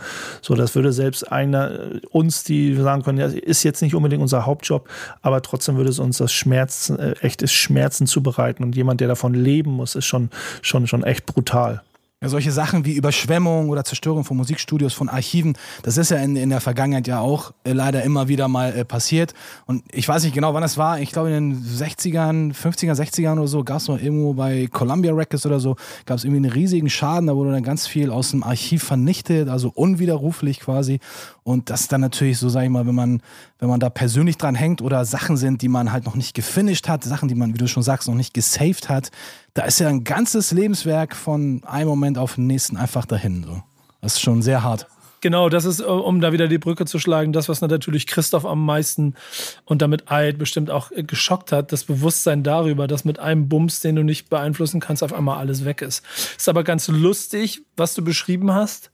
[0.42, 4.22] So, das würde selbst einer äh, uns, die sagen können, ja, ist jetzt nicht unbedingt
[4.22, 4.88] unser Hauptjob,
[5.22, 9.34] aber trotzdem würde es uns das Schmerz, äh, echtes Schmerzen zubereiten und jemand, der davon
[9.34, 10.30] leben muss, ist schon,
[10.62, 11.82] schon, schon echt brutal.
[12.20, 16.34] Ja, solche Sachen wie Überschwemmung oder Zerstörung von Musikstudios, von Archiven, das ist ja in,
[16.34, 19.34] in der Vergangenheit ja auch äh, leider immer wieder mal äh, passiert.
[19.66, 20.98] Und ich weiß nicht genau, wann das war.
[20.98, 25.12] Ich glaube, in den 60ern, 50er, 60ern oder so gab es noch irgendwo bei Columbia
[25.12, 25.76] Records oder so,
[26.06, 27.28] gab es irgendwie einen riesigen Schaden.
[27.28, 30.98] Da wurde dann ganz viel aus dem Archiv vernichtet, also unwiderruflich quasi.
[31.44, 33.22] Und das ist dann natürlich so, sag ich mal, wenn man,
[33.60, 36.88] wenn man da persönlich dran hängt oder Sachen sind, die man halt noch nicht gefinisht
[36.88, 39.12] hat, Sachen, die man, wie du schon sagst, noch nicht gesaved hat,
[39.58, 43.42] da ist ja ein ganzes Lebenswerk von einem Moment auf den nächsten einfach dahin.
[43.42, 43.62] So.
[44.00, 44.86] Das ist schon sehr hart.
[45.20, 48.64] Genau, das ist, um da wieder die Brücke zu schlagen, das, was natürlich Christoph am
[48.64, 49.16] meisten
[49.64, 53.96] und damit Eid bestimmt auch geschockt hat, das Bewusstsein darüber, dass mit einem Bums, den
[53.96, 56.04] du nicht beeinflussen kannst, auf einmal alles weg ist.
[56.36, 58.92] Ist aber ganz lustig, was du beschrieben hast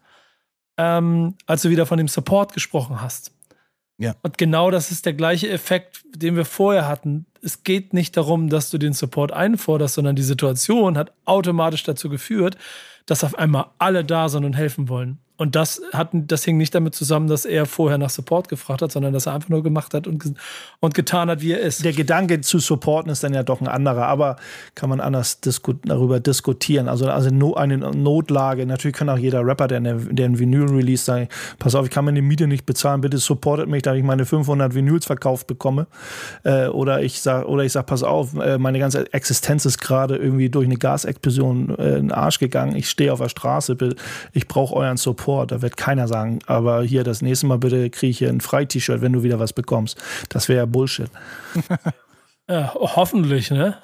[0.76, 3.32] ähm, als du wieder von dem Support gesprochen hast.
[3.98, 4.14] Ja.
[4.22, 7.26] Und genau das ist der gleiche Effekt, den wir vorher hatten.
[7.42, 12.08] Es geht nicht darum, dass du den Support einforderst, sondern die Situation hat automatisch dazu
[12.08, 12.56] geführt,
[13.06, 15.18] dass auf einmal alle da sind und helfen wollen.
[15.36, 18.92] Und das, hat, das hing nicht damit zusammen, dass er vorher nach Support gefragt hat,
[18.92, 20.32] sondern dass er einfach nur gemacht hat und,
[20.78, 21.84] und getan hat, wie er ist.
[21.84, 24.36] Der Gedanke zu supporten ist dann ja doch ein anderer, aber
[24.76, 26.88] kann man anders disku darüber diskutieren.
[26.88, 28.64] Also, also no, eine Notlage.
[28.64, 31.26] Natürlich kann auch jeder Rapper, der, der ein Vinyl release, sagen:
[31.58, 34.72] Pass auf, ich kann meine Miete nicht bezahlen, bitte supportet mich, damit ich meine 500
[34.72, 35.88] Vinyls verkauft bekomme.
[36.44, 40.66] Äh, oder ich sage, sag, pass auf, äh, meine ganze Existenz ist gerade irgendwie durch
[40.66, 42.76] eine Gasexplosion äh, in den Arsch gegangen.
[42.76, 43.76] Ich stehe auf der Straße,
[44.32, 45.23] ich brauche euren Support.
[45.24, 45.52] Support.
[45.52, 49.00] Da wird keiner sagen, aber hier das nächste Mal bitte kriege ich hier ein Frei-T-Shirt,
[49.00, 49.96] wenn du wieder was bekommst.
[50.28, 51.10] Das wäre ja Bullshit.
[52.46, 53.78] Ja, hoffentlich, ne?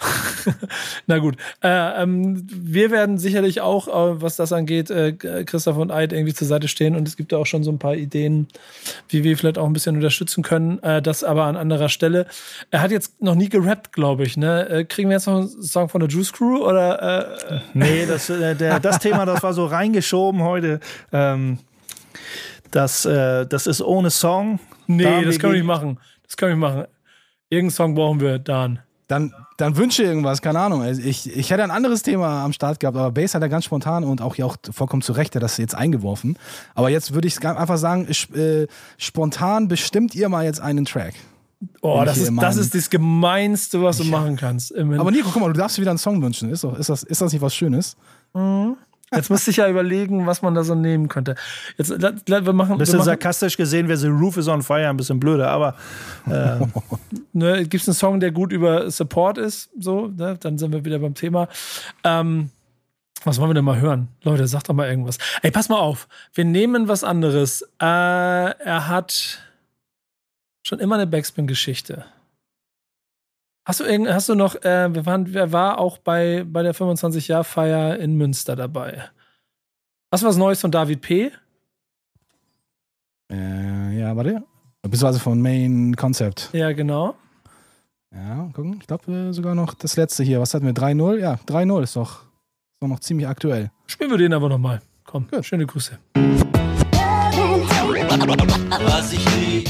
[1.07, 1.37] Na gut.
[1.63, 6.35] Äh, ähm, wir werden sicherlich auch, äh, was das angeht, äh, Christoph und Eid irgendwie
[6.35, 8.49] zur Seite stehen und es gibt da auch schon so ein paar Ideen,
[9.09, 10.79] wie wir vielleicht auch ein bisschen unterstützen können.
[10.83, 12.27] Äh, das aber an anderer Stelle.
[12.71, 14.69] Er hat jetzt noch nie gerappt, glaube ich, ne?
[14.69, 17.41] Äh, kriegen wir jetzt noch einen Song von der Juice Crew oder?
[17.51, 20.81] Äh, nee, das, der, das Thema, das war so reingeschoben heute.
[21.13, 21.61] Ähm,
[22.73, 24.61] das, das ist ohne Song.
[24.87, 25.99] Nee, das können wir nicht machen.
[26.25, 27.00] Das können wir nicht machen.
[27.51, 28.79] Irgendeinen Song brauchen wir, Dan.
[29.09, 30.83] Dann, dann wünsche irgendwas, keine Ahnung.
[30.83, 33.65] Also ich, ich hätte ein anderes Thema am Start gehabt, aber Bass hat er ganz
[33.65, 36.39] spontan und auch, auch vollkommen zu Recht, das jetzt eingeworfen.
[36.77, 41.15] Aber jetzt würde ich einfach sagen, äh, spontan bestimmt ihr mal jetzt einen Track.
[41.83, 44.11] Oh, das ist, das ist das Gemeinste, was du ja.
[44.11, 44.75] machen kannst.
[44.77, 46.49] Aber Nico, guck mal, du darfst dir wieder einen Song wünschen.
[46.51, 47.97] Ist, doch, ist, das, ist das nicht was Schönes?
[48.33, 48.77] Mhm.
[49.15, 51.35] Jetzt müsste ich ja überlegen, was man da so nehmen könnte.
[51.77, 52.73] Jetzt, wir machen.
[52.73, 55.75] Ein bisschen machen, sarkastisch gesehen wäre The Roof is on Fire ein bisschen blöder, aber.
[56.29, 56.61] Äh.
[57.33, 59.71] ne, Gibt es einen Song, der gut über Support ist?
[59.79, 60.37] So, ne?
[60.39, 61.49] dann sind wir wieder beim Thema.
[62.05, 62.51] Ähm,
[63.25, 64.09] was wollen wir denn mal hören?
[64.23, 65.19] Leute, sagt doch mal irgendwas.
[65.43, 66.09] Ey, pass mal auf.
[66.33, 67.63] Wir nehmen was anderes.
[67.81, 69.41] Äh, er hat
[70.63, 72.05] schon immer eine Backspin-Geschichte.
[73.65, 77.99] Hast du, hast du noch, äh, wir waren, wer war auch bei, bei der 25-Jahr-Feier
[77.99, 79.05] in Münster dabei?
[80.11, 81.31] Hast du was Neues von David P?
[83.31, 84.43] Äh, ja, warte.
[84.83, 86.49] Beziehungsweise von Main Concept.
[86.53, 87.15] Ja, genau.
[88.13, 88.79] Ja, gucken.
[88.81, 90.41] Ich glaube äh, sogar noch das letzte hier.
[90.41, 90.75] Was hatten wir?
[90.75, 91.19] 3-0?
[91.19, 93.71] Ja, 3-0 ist doch, ist doch noch ziemlich aktuell.
[93.87, 94.81] Spielen wir den aber nochmal.
[95.05, 95.45] Komm, Gut.
[95.45, 95.99] schöne Grüße.
[98.83, 99.69] Was ich lieb,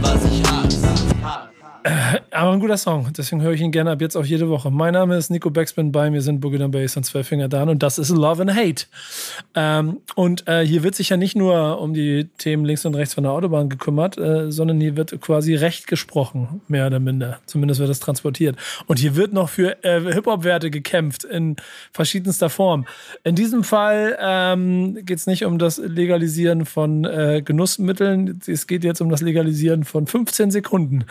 [0.00, 1.55] was ich hasse.
[1.86, 4.72] Äh, aber ein guter Song, deswegen höre ich ihn gerne ab jetzt auch jede Woche.
[4.72, 7.80] Mein Name ist Nico Backspin, bei mir sind Boogie Bass und Zwei Finger Dan und
[7.80, 8.86] das ist Love and Hate.
[9.54, 13.14] Ähm, und äh, hier wird sich ja nicht nur um die Themen links und rechts
[13.14, 17.38] von der Autobahn gekümmert, äh, sondern hier wird quasi Recht gesprochen, mehr oder minder.
[17.46, 18.56] Zumindest wird das transportiert.
[18.88, 21.54] Und hier wird noch für äh, Hip-Hop-Werte gekämpft in
[21.92, 22.86] verschiedenster Form.
[23.22, 28.82] In diesem Fall ähm, geht es nicht um das Legalisieren von äh, Genussmitteln, es geht
[28.82, 31.04] jetzt um das Legalisieren von 15 Sekunden.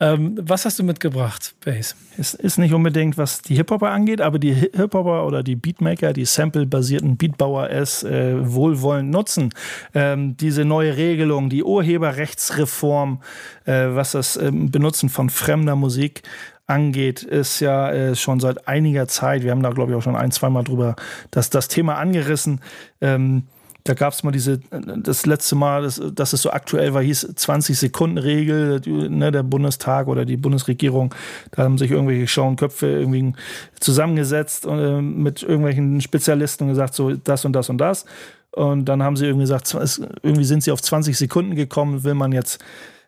[0.00, 1.96] Ähm, was hast du mitgebracht, Bass?
[2.16, 6.24] Es ist nicht unbedingt, was die Hip-Hopper angeht, aber die Hip-Hopper oder die Beatmaker, die
[6.24, 9.50] Sample-basierten Beatbauer es äh, wohlwollend nutzen.
[9.94, 13.22] Ähm, diese neue Regelung, die Urheberrechtsreform,
[13.64, 16.22] äh, was das ähm, Benutzen von fremder Musik
[16.68, 20.16] angeht, ist ja äh, schon seit einiger Zeit, wir haben da glaube ich auch schon
[20.16, 20.94] ein, zweimal drüber
[21.32, 22.60] das, das Thema angerissen.
[23.00, 23.44] Ähm,
[23.88, 27.34] da gab es mal diese, das letzte Mal, dass, dass es so aktuell war, hieß
[27.36, 31.14] 20-Sekunden-Regel, ne, der Bundestag oder die Bundesregierung,
[31.52, 33.32] da haben sich irgendwelche schlauen Köpfe irgendwie
[33.80, 38.04] zusammengesetzt äh, mit irgendwelchen Spezialisten und gesagt, so das und das und das.
[38.50, 39.74] Und dann haben sie irgendwie gesagt,
[40.22, 42.58] irgendwie sind sie auf 20 Sekunden gekommen, will man jetzt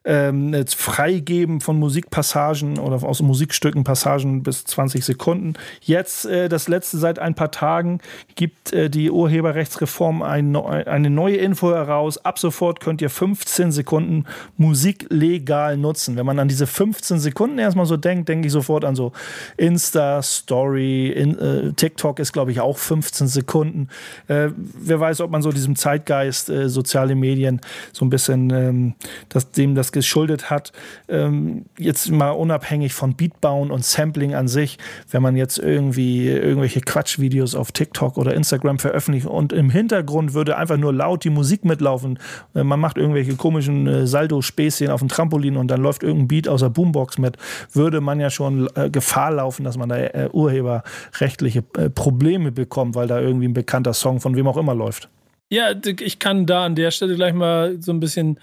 [0.04, 5.54] ähm, freigeben von Musikpassagen oder aus Musikstücken Passagen bis 20 Sekunden.
[5.82, 8.00] Jetzt, äh, das letzte seit ein paar Tagen,
[8.34, 12.16] gibt äh, die Urheberrechtsreform ein, eine neue Info heraus.
[12.24, 14.24] Ab sofort könnt ihr 15 Sekunden
[14.56, 16.16] Musik legal nutzen.
[16.16, 19.12] Wenn man an diese 15 Sekunden erstmal so denkt, denke ich sofort an so
[19.58, 23.88] Insta, Story, in, äh, TikTok ist, glaube ich, auch 15 Sekunden.
[24.28, 27.60] Äh, wer weiß, ob man so diesem Zeitgeist, äh, soziale Medien,
[27.92, 28.94] so ein bisschen ähm,
[29.28, 30.72] das, dem das geschuldet hat.
[31.08, 34.78] Ähm, jetzt mal unabhängig von Beatbauen und Sampling an sich,
[35.10, 40.56] wenn man jetzt irgendwie irgendwelche Quatschvideos auf TikTok oder Instagram veröffentlicht und im Hintergrund würde
[40.56, 42.18] einfach nur laut die Musik mitlaufen.
[42.54, 46.48] Äh, man macht irgendwelche komischen äh, Saldo-Späßchen auf dem Trampolin und dann läuft irgendein Beat
[46.48, 47.36] aus der Boombox mit,
[47.72, 52.94] würde man ja schon äh, Gefahr laufen, dass man da äh, urheberrechtliche äh, Probleme bekommt,
[52.94, 55.08] weil da irgendwie ein bekannter Song von wem auch immer läuft.
[55.52, 58.38] Ja, ich kann da an der Stelle gleich mal so ein bisschen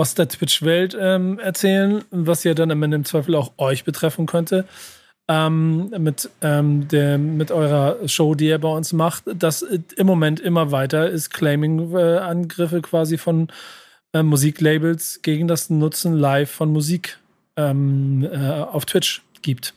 [0.00, 4.24] aus der Twitch-Welt ähm, erzählen, was ja dann am Ende im Zweifel auch euch betreffen
[4.24, 4.64] könnte.
[5.28, 10.40] Ähm, mit, ähm, der, mit eurer Show, die ihr bei uns macht, dass im Moment
[10.40, 13.48] immer weiter ist Claiming-Angriffe quasi von
[14.14, 17.18] äh, Musiklabels gegen das Nutzen live von Musik
[17.58, 19.74] ähm, äh, auf Twitch gibt.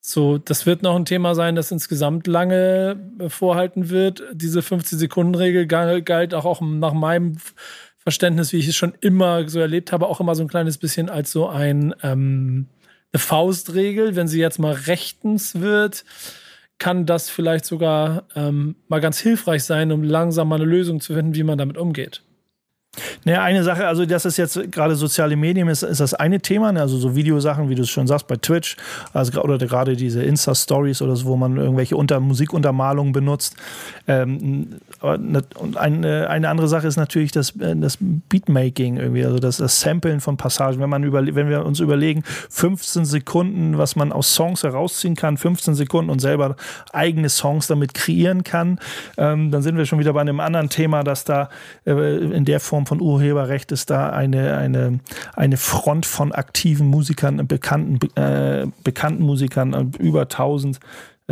[0.00, 4.22] So, das wird noch ein Thema sein, das insgesamt lange vorhalten wird.
[4.34, 7.38] Diese 15-Sekunden-Regel galt auch, auch nach meinem
[8.06, 11.08] Verständnis, wie ich es schon immer so erlebt habe, auch immer so ein kleines bisschen
[11.08, 12.68] als so ein ähm,
[13.12, 14.14] eine Faustregel.
[14.14, 16.04] Wenn sie jetzt mal rechtens wird,
[16.78, 21.14] kann das vielleicht sogar ähm, mal ganz hilfreich sein, um langsam mal eine Lösung zu
[21.14, 22.22] finden, wie man damit umgeht.
[23.24, 26.72] Naja, eine Sache, also das ist jetzt gerade soziale Medien, ist, ist das eine Thema,
[26.72, 26.80] ne?
[26.80, 28.76] also so Videosachen, wie du es schon sagst, bei Twitch,
[29.12, 33.56] also oder gerade diese Insta-Stories oder so, wo man irgendwelche Unter Musikuntermalungen benutzt.
[34.06, 39.58] Ähm, und eine, eine andere Sache ist natürlich das, äh, das Beatmaking irgendwie, also das,
[39.58, 40.80] das Samplen von Passagen.
[40.80, 45.74] Wenn, man wenn wir uns überlegen, 15 Sekunden, was man aus Songs herausziehen kann, 15
[45.74, 46.56] Sekunden und selber
[46.92, 48.78] eigene Songs damit kreieren kann,
[49.16, 51.50] ähm, dann sind wir schon wieder bei einem anderen Thema, dass da
[51.84, 55.00] äh, in der Form von Urheberrecht ist da eine, eine,
[55.34, 60.80] eine Front von aktiven Musikern, bekannten, äh, bekannten Musikern, über 1000 äh,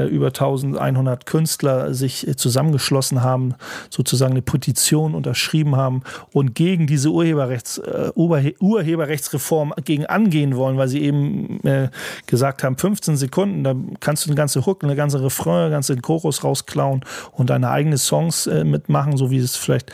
[0.03, 3.55] über 1100 Künstler sich äh, zusammengeschlossen haben,
[3.91, 6.03] sozusagen eine Petition unterschrieben haben
[6.33, 11.91] und gegen diese Urheberrechts, äh, Urheberrechtsreform gegen angehen wollen, weil sie eben äh,
[12.27, 16.03] gesagt haben, 15 Sekunden, da kannst du eine ganze Hook, eine ganze Refrain, einen ganzen
[16.03, 19.93] Chorus rausklauen und deine eigenen Songs äh, mitmachen, so wie es vielleicht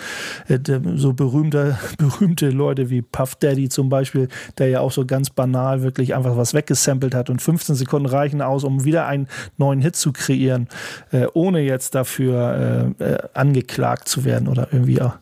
[0.49, 0.59] äh,
[0.95, 5.83] so berühmte, berühmte Leute wie Puff Daddy zum Beispiel, der ja auch so ganz banal
[5.83, 9.90] wirklich einfach was weggesampelt hat und 15 Sekunden reichen aus, um wieder einen neuen Hit
[9.91, 10.69] Hit zu kreieren,
[11.11, 14.97] äh, ohne jetzt dafür äh, äh angeklagt zu werden oder irgendwie.
[14.97, 15.21] Ja.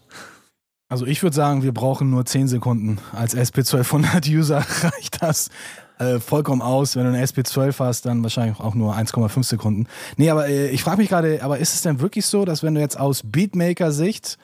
[0.91, 2.99] Also ich würde sagen, wir brauchen nur 10 Sekunden.
[3.13, 5.51] Als SP1200-User reicht das
[5.99, 6.97] äh, vollkommen aus.
[6.97, 9.87] Wenn du eine SP12 hast, dann wahrscheinlich auch nur 1,5 Sekunden.
[10.17, 12.75] Nee, aber äh, ich frage mich gerade, aber ist es denn wirklich so, dass wenn
[12.75, 14.39] du jetzt aus Beatmaker-Sicht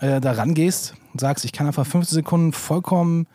[0.00, 3.26] äh, da rangehst und sagst, ich kann einfach 15 Sekunden vollkommen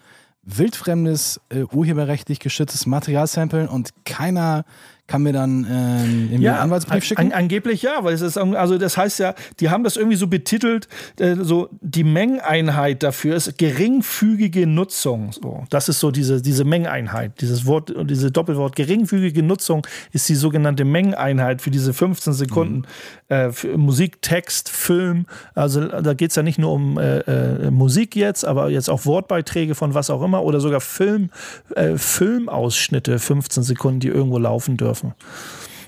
[0.43, 4.65] wildfremdes, äh, urheberrechtlich geschütztes Material samplen und keiner
[5.07, 7.21] kann mir dann äh, ja, einen Anwaltsbrief schicken?
[7.21, 10.25] An, angeblich ja, weil es ist, also das heißt ja, die haben das irgendwie so
[10.25, 10.87] betitelt,
[11.19, 15.31] äh, so die Mengeneinheit dafür ist geringfügige Nutzung.
[15.31, 20.35] So, das ist so diese, diese Mengeneinheit, dieses Wort, diese Doppelwort geringfügige Nutzung ist die
[20.35, 22.77] sogenannte Mengeneinheit für diese 15 Sekunden.
[22.77, 22.85] Mhm.
[23.29, 28.15] Äh, Musik, Text, Film, also da geht es ja nicht nur um äh, äh, Musik
[28.15, 31.29] jetzt, aber jetzt auch Wortbeiträge von was auch immer oder sogar Film,
[31.75, 35.13] äh, Filmausschnitte, 15 Sekunden, die irgendwo laufen dürfen dürfen.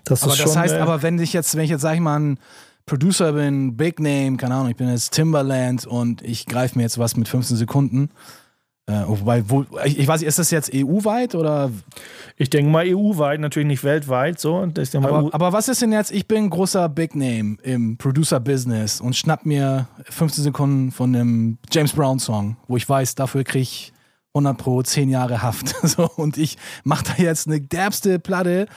[0.03, 1.99] Das aber das schon, heißt, äh, aber wenn ich jetzt, wenn ich jetzt, sag ich
[1.99, 2.39] mal, ein
[2.85, 6.97] Producer bin, Big Name, keine Ahnung, ich bin jetzt Timberland und ich greife mir jetzt
[6.97, 8.09] was mit 15 Sekunden.
[8.89, 11.71] Äh, wobei, wo, ich, ich, weiß nicht, ist das jetzt EU-weit oder?
[12.37, 14.65] Ich denke mal EU-weit, natürlich nicht weltweit so.
[14.93, 19.45] Aber, aber, was ist denn jetzt, ich bin großer Big Name im Producer-Business und schnapp
[19.45, 23.91] mir 15 Sekunden von einem James Brown-Song, wo ich weiß, dafür kriege ich
[24.37, 25.75] 100 pro 10 Jahre Haft.
[25.87, 28.67] So, und ich mache da jetzt eine derbste Platte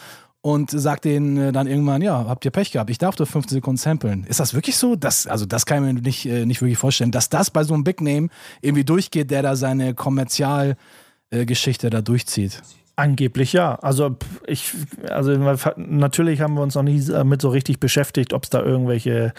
[0.43, 3.57] und sag denen äh, dann irgendwann, ja, habt ihr Pech gehabt, ich darf doch 15
[3.57, 4.25] Sekunden samplen.
[4.25, 4.97] Ist das wirklich so?
[4.97, 7.75] Das, also das kann ich mir nicht, äh, nicht wirklich vorstellen, dass das bei so
[7.75, 8.29] einem Big Name
[8.63, 12.63] irgendwie durchgeht, der da seine Kommerzialgeschichte äh, da durchzieht.
[12.97, 13.77] Angeblich ja.
[13.77, 14.73] Also ich,
[15.09, 15.33] also
[15.77, 19.33] natürlich haben wir uns noch nie damit so richtig beschäftigt, ob es da irgendwelche,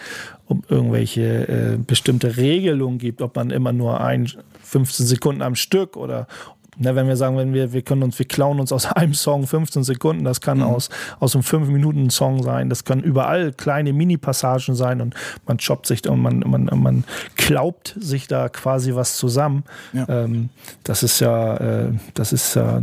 [0.46, 4.28] um irgendwelche äh, bestimmte Regelungen gibt, ob man immer nur ein
[4.72, 6.26] 15 Sekunden am Stück oder
[6.78, 9.46] Ne, wenn wir sagen, wenn wir, wir können uns, wir klauen uns aus einem Song
[9.46, 10.64] 15 Sekunden, das kann mhm.
[10.64, 10.88] aus,
[11.20, 15.14] aus einem 5-Minuten-Song sein, das können überall kleine Mini-Passagen sein und
[15.46, 17.04] man choppt sich und man, man, man
[17.36, 19.64] klaubt sich da quasi was zusammen.
[19.92, 20.08] Ja.
[20.08, 20.48] Ähm,
[20.82, 22.80] das ist ja, äh, das ist ja,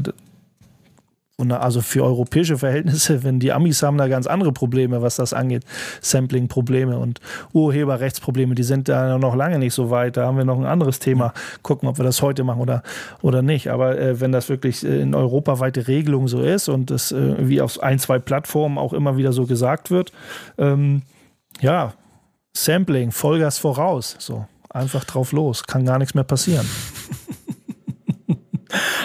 [1.40, 5.34] und also für europäische Verhältnisse, wenn die Amis haben da ganz andere Probleme, was das
[5.34, 5.64] angeht,
[6.02, 7.22] Sampling-Probleme und
[7.54, 10.18] Urheberrechtsprobleme, die sind da noch lange nicht so weit.
[10.18, 11.34] Da haben wir noch ein anderes Thema.
[11.62, 12.84] Gucken, ob wir das heute machen oder,
[13.22, 13.70] oder nicht.
[13.70, 17.62] Aber äh, wenn das wirklich äh, in europaweite Regelung so ist und das äh, wie
[17.62, 20.12] auf ein, zwei Plattformen auch immer wieder so gesagt wird,
[20.58, 21.04] ähm,
[21.62, 21.94] ja,
[22.54, 24.18] Sampling, Vollgas voraus.
[24.20, 25.64] So, einfach drauf los.
[25.64, 26.68] Kann gar nichts mehr passieren.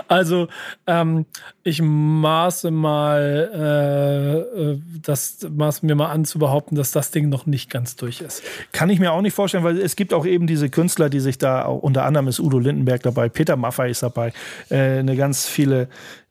[0.08, 0.48] Also,
[0.86, 1.26] ähm,
[1.62, 7.28] ich maße mal, äh, äh, das maße mir mal an zu behaupten, dass das Ding
[7.28, 8.42] noch nicht ganz durch ist.
[8.72, 11.38] Kann ich mir auch nicht vorstellen, weil es gibt auch eben diese Künstler, die sich
[11.38, 14.32] da, unter anderem ist Udo Lindenberg dabei, Peter Maffay ist dabei,
[14.68, 15.88] äh, eine ganz viele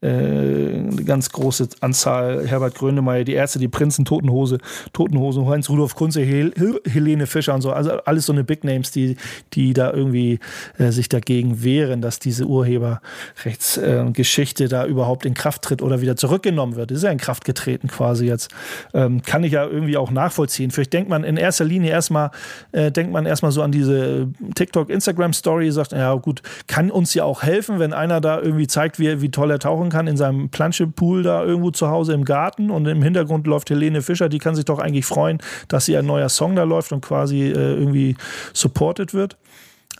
[0.07, 4.59] eine ganz große Anzahl, Herbert Grönemeyer, die Ärzte, die Prinzen, Totenhose,
[4.91, 6.51] Totenhose, Heinz Rudolf Kunze, Hel
[6.85, 9.15] Helene Fischer und so, also alles so eine Big Names, die,
[9.53, 10.39] die da irgendwie
[10.77, 16.17] äh, sich dagegen wehren, dass diese Urheberrechtsgeschichte äh, da überhaupt in Kraft tritt oder wieder
[16.17, 16.91] zurückgenommen wird.
[16.91, 18.51] ist ja in Kraft getreten quasi jetzt.
[18.93, 20.69] Ähm, kann ich ja irgendwie auch nachvollziehen.
[20.71, 22.31] Vielleicht denkt man in erster Linie erstmal,
[22.73, 27.13] äh, denkt man erstmal so an diese TikTok, Instagram Story, sagt, ja gut, kann uns
[27.13, 30.17] ja auch helfen, wenn einer da irgendwie zeigt, wie, wie toll er tauchen kann in
[30.17, 34.39] seinem Planschepool da irgendwo zu Hause im Garten und im Hintergrund läuft Helene Fischer, die
[34.39, 37.73] kann sich doch eigentlich freuen, dass sie ein neuer Song da läuft und quasi äh,
[37.73, 38.15] irgendwie
[38.53, 39.37] supported wird.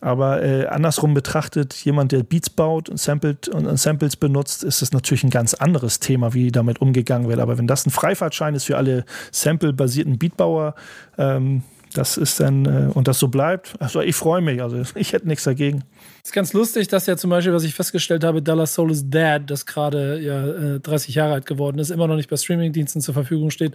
[0.02, 4.92] Aber äh, andersrum betrachtet, jemand, der Beats baut und, samplet und Samples benutzt, ist das
[4.92, 7.40] natürlich ein ganz anderes Thema, wie damit umgegangen wird.
[7.40, 10.76] Aber wenn das ein Freifahrtschein ist für alle Sample-basierten Beatbauer,
[11.18, 11.64] ähm,
[11.94, 15.28] das ist dann, äh, und das so bleibt, also ich freue mich, also ich hätte
[15.28, 15.84] nichts dagegen.
[16.24, 19.10] Es ist ganz lustig, dass ja zum Beispiel, was ich festgestellt habe, Dallas Soul is
[19.10, 23.02] Dead, das gerade ja äh, 30 Jahre alt geworden ist, immer noch nicht bei Streamingdiensten
[23.02, 23.74] zur Verfügung steht,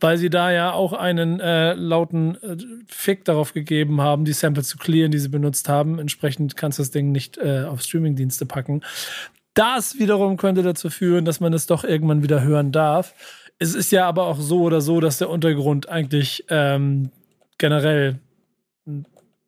[0.00, 2.56] weil sie da ja auch einen äh, lauten äh,
[2.88, 5.98] Fick darauf gegeben haben, die Samples zu clearen, die sie benutzt haben.
[5.98, 8.82] Entsprechend kannst du das Ding nicht äh, auf Streamingdienste packen.
[9.54, 13.14] Das wiederum könnte dazu führen, dass man es doch irgendwann wieder hören darf.
[13.60, 17.10] Es ist ja aber auch so oder so, dass der Untergrund eigentlich ähm,
[17.58, 18.18] generell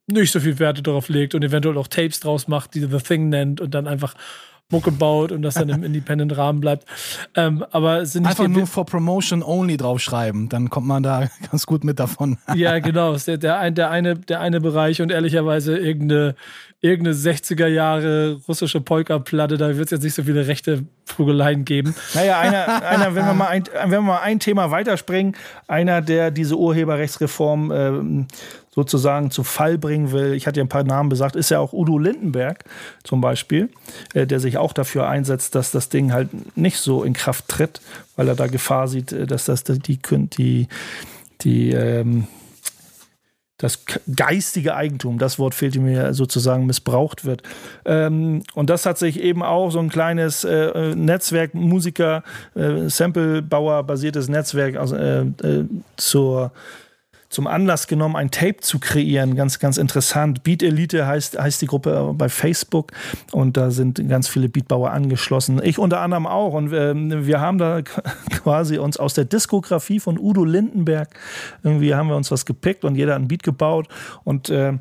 [0.06, 3.28] nicht so viel Werte darauf legt und eventuell auch Tapes draus macht, die The Thing
[3.28, 4.14] nennt und dann einfach
[4.70, 6.86] Mucke baut und das dann im Independent-Rahmen bleibt.
[7.36, 11.84] Ähm, aber sind Einfach nur for Promotion only draufschreiben, dann kommt man da ganz gut
[11.84, 12.38] mit davon.
[12.54, 13.16] ja, genau.
[13.16, 16.34] Der, der, ein, der, eine, der eine Bereich und ehrlicherweise irgendeine,
[16.86, 21.94] irgendeine 60er Jahre russische Polka-Platte, da wird es jetzt nicht so viele rechte Prügeleien geben.
[22.14, 25.36] Naja, einer, einer wenn, wir mal ein, wenn wir mal ein Thema weiterspringen,
[25.68, 28.26] einer, der diese Urheberrechtsreform ähm,
[28.76, 30.34] sozusagen zu Fall bringen will.
[30.34, 32.64] Ich hatte ja ein paar Namen besagt, ist ja auch Udo Lindenberg
[33.04, 33.70] zum Beispiel,
[34.12, 37.80] äh, der sich auch dafür einsetzt, dass das Ding halt nicht so in Kraft tritt,
[38.16, 40.68] weil er da Gefahr sieht, äh, dass das die, die,
[41.40, 42.26] die ähm,
[43.58, 43.84] das
[44.14, 47.42] geistige Eigentum, das Wort fehlte mir sozusagen, missbraucht wird.
[47.86, 52.22] Ähm, und das hat sich eben auch so ein kleines äh, Netzwerk, Musiker,
[52.54, 55.64] äh, Samplebauer basiertes Netzwerk äh, äh
[55.96, 56.52] zur
[57.28, 59.36] zum Anlass genommen, ein Tape zu kreieren.
[59.36, 60.42] Ganz, ganz interessant.
[60.42, 62.92] Beat Elite heißt, heißt die Gruppe bei Facebook
[63.32, 65.60] und da sind ganz viele Beatbauer angeschlossen.
[65.62, 66.54] Ich unter anderem auch.
[66.54, 67.82] Und wir, ähm, wir haben da
[68.30, 71.08] quasi uns aus der Diskografie von Udo Lindenberg
[71.62, 73.88] irgendwie haben wir uns was gepickt und jeder hat ein Beat gebaut
[74.24, 74.78] und, äh,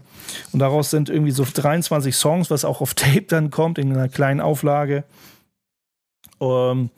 [0.52, 4.10] und daraus sind irgendwie so 23 Songs, was auch auf Tape dann kommt in einer
[4.10, 5.04] kleinen Auflage.
[6.38, 6.89] Um,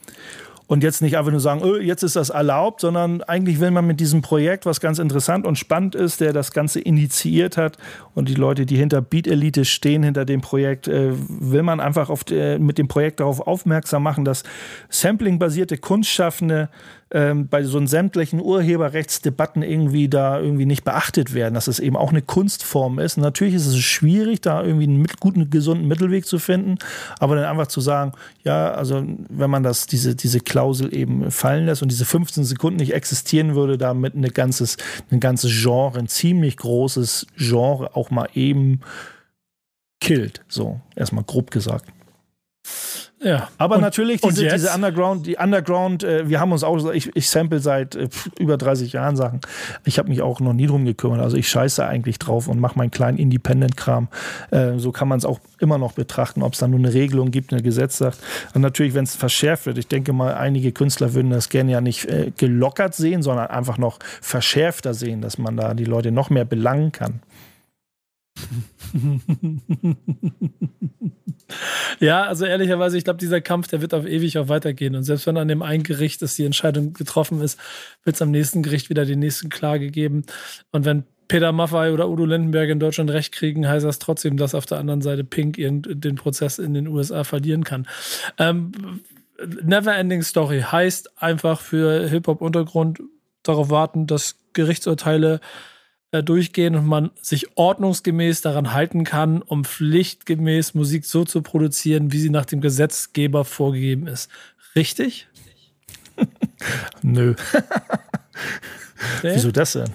[0.67, 3.87] und jetzt nicht einfach nur sagen, oh, jetzt ist das erlaubt, sondern eigentlich will man
[3.87, 7.77] mit diesem Projekt, was ganz interessant und spannend ist, der das Ganze initiiert hat
[8.13, 12.09] und die Leute, die hinter Beat Elite stehen, hinter dem Projekt, äh, will man einfach
[12.09, 14.43] auf, äh, mit dem Projekt darauf aufmerksam machen, dass
[14.89, 16.69] Sampling-basierte Kunstschaffende
[17.11, 22.09] ähm, bei so sämtlichen Urheberrechtsdebatten irgendwie da irgendwie nicht beachtet werden, dass es eben auch
[22.09, 23.17] eine Kunstform ist.
[23.17, 26.77] Natürlich ist es schwierig, da irgendwie einen guten, gesunden Mittelweg zu finden,
[27.19, 28.11] aber dann einfach zu sagen,
[28.43, 32.79] ja, also wenn man das, diese, diese Klausel eben fallen lässt und diese 15 Sekunden
[32.79, 34.77] nicht existieren würde, damit eine ganzes,
[35.11, 38.79] ein ganzes Genre, ein ziemlich großes Genre auch mal eben
[40.01, 40.43] killt.
[40.47, 41.85] So, erstmal grob gesagt.
[43.19, 43.49] Ja.
[43.57, 47.29] Aber Und- natürlich diese, diese Underground, die Underground, äh, wir haben uns auch, ich, ich
[47.29, 48.09] sample seit äh,
[48.39, 49.41] über 30 Jahren Sachen.
[49.85, 51.21] Ich habe mich auch noch nie drum gekümmert.
[51.21, 54.07] Also ich scheiße eigentlich drauf und mache meinen kleinen Independent-Kram.
[54.51, 57.31] Äh, so kann man es auch immer noch betrachten, ob es da nur eine Regelung
[57.31, 58.19] gibt, ein Gesetz sagt.
[58.53, 61.81] Und natürlich, wenn es verschärft wird, ich denke mal, einige Künstler würden das gerne ja
[61.81, 66.29] nicht äh, gelockert sehen, sondern einfach noch verschärfter sehen, dass man da die Leute noch
[66.29, 67.21] mehr belangen kann.
[71.99, 74.95] Ja, also ehrlicherweise, ich glaube, dieser Kampf, der wird auf ewig auch weitergehen.
[74.95, 77.59] Und selbst wenn an dem einen Gericht ist, die Entscheidung getroffen ist,
[78.03, 80.23] wird es am nächsten Gericht wieder die nächsten Klage geben.
[80.71, 84.55] Und wenn Peter Maffay oder Udo Lindenberg in Deutschland recht kriegen, heißt das trotzdem, dass
[84.55, 87.87] auf der anderen Seite Pink ihren, den Prozess in den USA verlieren kann.
[88.37, 89.01] Ähm,
[89.63, 93.01] Neverending Story heißt einfach für Hip-Hop-Untergrund
[93.43, 95.39] darauf warten, dass Gerichtsurteile
[96.19, 102.11] äh, durchgehen und man sich ordnungsgemäß daran halten kann, um pflichtgemäß Musik so zu produzieren,
[102.11, 104.29] wie sie nach dem Gesetzgeber vorgegeben ist.
[104.75, 105.27] Richtig?
[107.01, 107.35] Nö.
[109.23, 109.35] Nee?
[109.35, 109.89] Wieso das denn?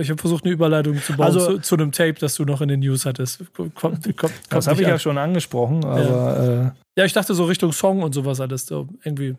[0.00, 2.60] Ich habe versucht, eine Überleitung zu bauen Also- zu, zu einem Tape, das du noch
[2.60, 3.44] in den News hattest.
[3.54, 4.98] Kommt, kommt, kommt Das habe ich ja an.
[5.00, 8.66] schon angesprochen, aber äh, Ja, ich dachte so Richtung Song und sowas alles.
[8.66, 9.36] So irgendwie.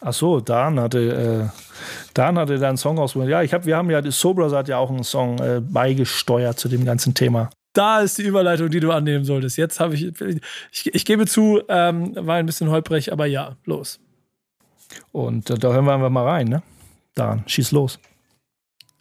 [0.00, 1.58] Ach so, Dan hatte, äh,
[2.14, 3.30] Dan hatte da einen Song ausgewählt.
[3.30, 6.68] Ja, ich hab, wir haben ja, Brothers hat ja auch einen Song äh, beigesteuert zu
[6.68, 7.50] dem ganzen Thema.
[7.74, 9.56] Da ist die Überleitung, die du annehmen solltest.
[9.56, 10.12] Jetzt habe ich,
[10.72, 14.00] ich, ich gebe zu, ähm, war ein bisschen holprig, aber ja, los.
[15.12, 16.62] Und äh, da hören wir einfach mal rein, ne?
[17.14, 17.98] Dan, schieß los.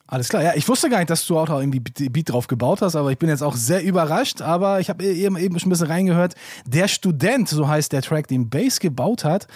[0.05, 2.47] Alles klar, ja, ich wusste gar nicht, dass du auch da irgendwie Beat Beat drauf
[2.47, 5.67] gebaut hast, aber ich bin jetzt auch sehr überrascht, aber ich habe eben, eben schon
[5.67, 6.33] ein bisschen reingehört.
[6.65, 9.47] Der Student, so heißt der Track, den Bass gebaut hat,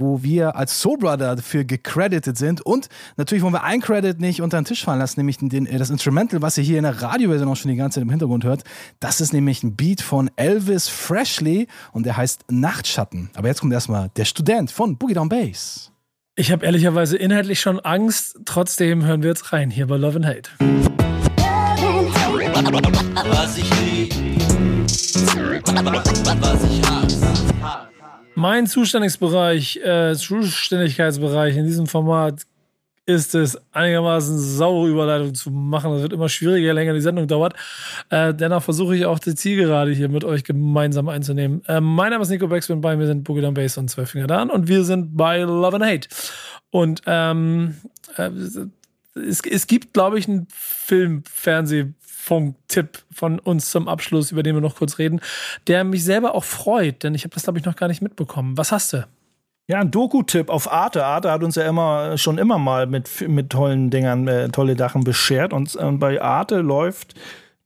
[0.00, 4.42] wo wir als Soul Brother dafür gecredited sind und natürlich wollen wir ein Credit nicht
[4.42, 7.00] unter den Tisch fallen lassen, nämlich den, äh, das Instrumental, was ihr hier in der
[7.00, 8.64] Radioversion auch schon die ganze Zeit im Hintergrund hört.
[8.98, 13.30] Das ist nämlich ein Beat von Elvis Freshly und der heißt Nachtschatten.
[13.34, 15.92] Aber jetzt kommt erstmal der Student von Boogie Down Bass.
[16.36, 18.38] Ich habe ehrlicherweise inhaltlich schon Angst.
[18.46, 20.50] Trotzdem hören wir jetzt rein hier bei Love and Hate.
[23.30, 24.14] Was ich lieb,
[26.40, 27.89] was ich hasse.
[28.40, 32.46] Mein Zuständigkeitsbereich, äh, Zuständigkeitsbereich in diesem Format
[33.04, 35.92] ist es, einigermaßen saure Überleitung zu machen.
[35.92, 37.52] Das wird immer schwieriger, je länger die Sendung dauert.
[38.08, 41.62] Äh, dennoch versuche ich auch die Zielgerade hier mit euch gemeinsam einzunehmen.
[41.66, 44.48] Äh, mein Name ist Nico Beckspin, bei mir sind Boogie Down Bass und Zwölffinger Dan
[44.48, 46.08] und wir sind bei Love and Hate.
[46.70, 47.74] Und ähm,
[48.16, 48.30] äh,
[49.16, 54.54] es, es gibt, glaube ich, einen Film, Fernseh, Funk-Tipp von uns zum Abschluss, über den
[54.54, 55.20] wir noch kurz reden,
[55.66, 58.56] der mich selber auch freut, denn ich habe das, glaube ich, noch gar nicht mitbekommen.
[58.56, 59.06] Was hast du?
[59.66, 61.04] Ja, ein Doku-Tipp auf Arte.
[61.04, 65.04] Arte hat uns ja immer schon immer mal mit, mit tollen Dingern, äh, tolle Sachen
[65.04, 65.52] beschert.
[65.52, 67.14] Und, und bei Arte läuft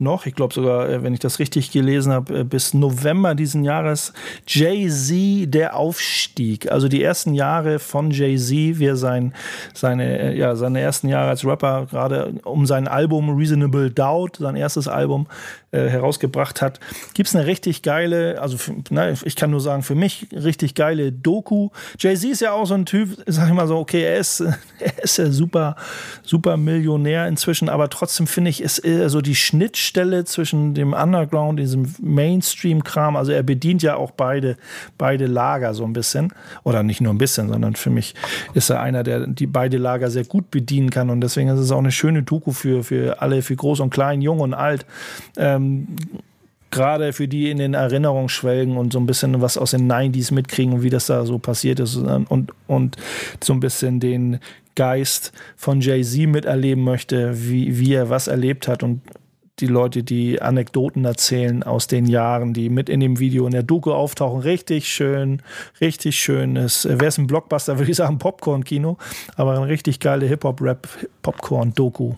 [0.05, 3.65] noch, ich glaube sogar, äh, wenn ich das richtig gelesen habe, äh, bis November diesen
[3.65, 4.13] Jahres
[4.47, 6.71] Jay-Z der Aufstieg.
[6.71, 9.35] Also die ersten Jahre von Jay-Z, wie er sein,
[9.73, 14.55] seine, äh, ja, seine ersten Jahre als Rapper gerade um sein Album Reasonable Doubt, sein
[14.55, 15.27] erstes Album,
[15.75, 16.79] äh, herausgebracht hat,
[17.15, 20.77] gibt es eine richtig geile, also für, na, ich kann nur sagen, für mich richtig
[20.77, 21.71] geile Doku.
[21.99, 24.45] Jay-Z ist ja auch so ein Typ, sag ich mal so, okay, er ist,
[25.05, 25.77] ist ja super,
[26.23, 31.95] super Millionär inzwischen, aber trotzdem finde ich, ist so die Schnittstelle zwischen dem Underground, diesem
[32.01, 34.57] Mainstream-Kram, also er bedient ja auch beide,
[34.99, 36.33] beide Lager so ein bisschen.
[36.63, 38.15] Oder nicht nur ein bisschen, sondern für mich
[38.55, 41.11] ist er einer, der die beide Lager sehr gut bedienen kann.
[41.11, 44.23] Und deswegen ist es auch eine schöne Doku für, für alle, für groß und klein,
[44.23, 44.87] jung und alt.
[45.37, 45.89] Ähm,
[46.71, 50.35] gerade für die in den Erinnerungen schwelgen und so ein bisschen was aus den 90s
[50.35, 52.97] mitkriegen und wie das da so passiert ist und, und
[53.43, 54.41] so ein bisschen den
[54.75, 59.01] Geist von Jay-Z miterleben möchte, wie, wie er was erlebt hat und
[59.61, 63.63] die Leute, die Anekdoten erzählen aus den Jahren, die mit in dem Video in der
[63.63, 64.41] Doku auftauchen.
[64.41, 65.43] Richtig schön,
[65.81, 66.85] richtig schönes.
[66.85, 68.99] Wäre es ein Blockbuster, würde ich sagen, Popcorn-Kino,
[69.37, 72.15] aber eine richtig geile Hip-Hop-Rap-Popcorn-Doku.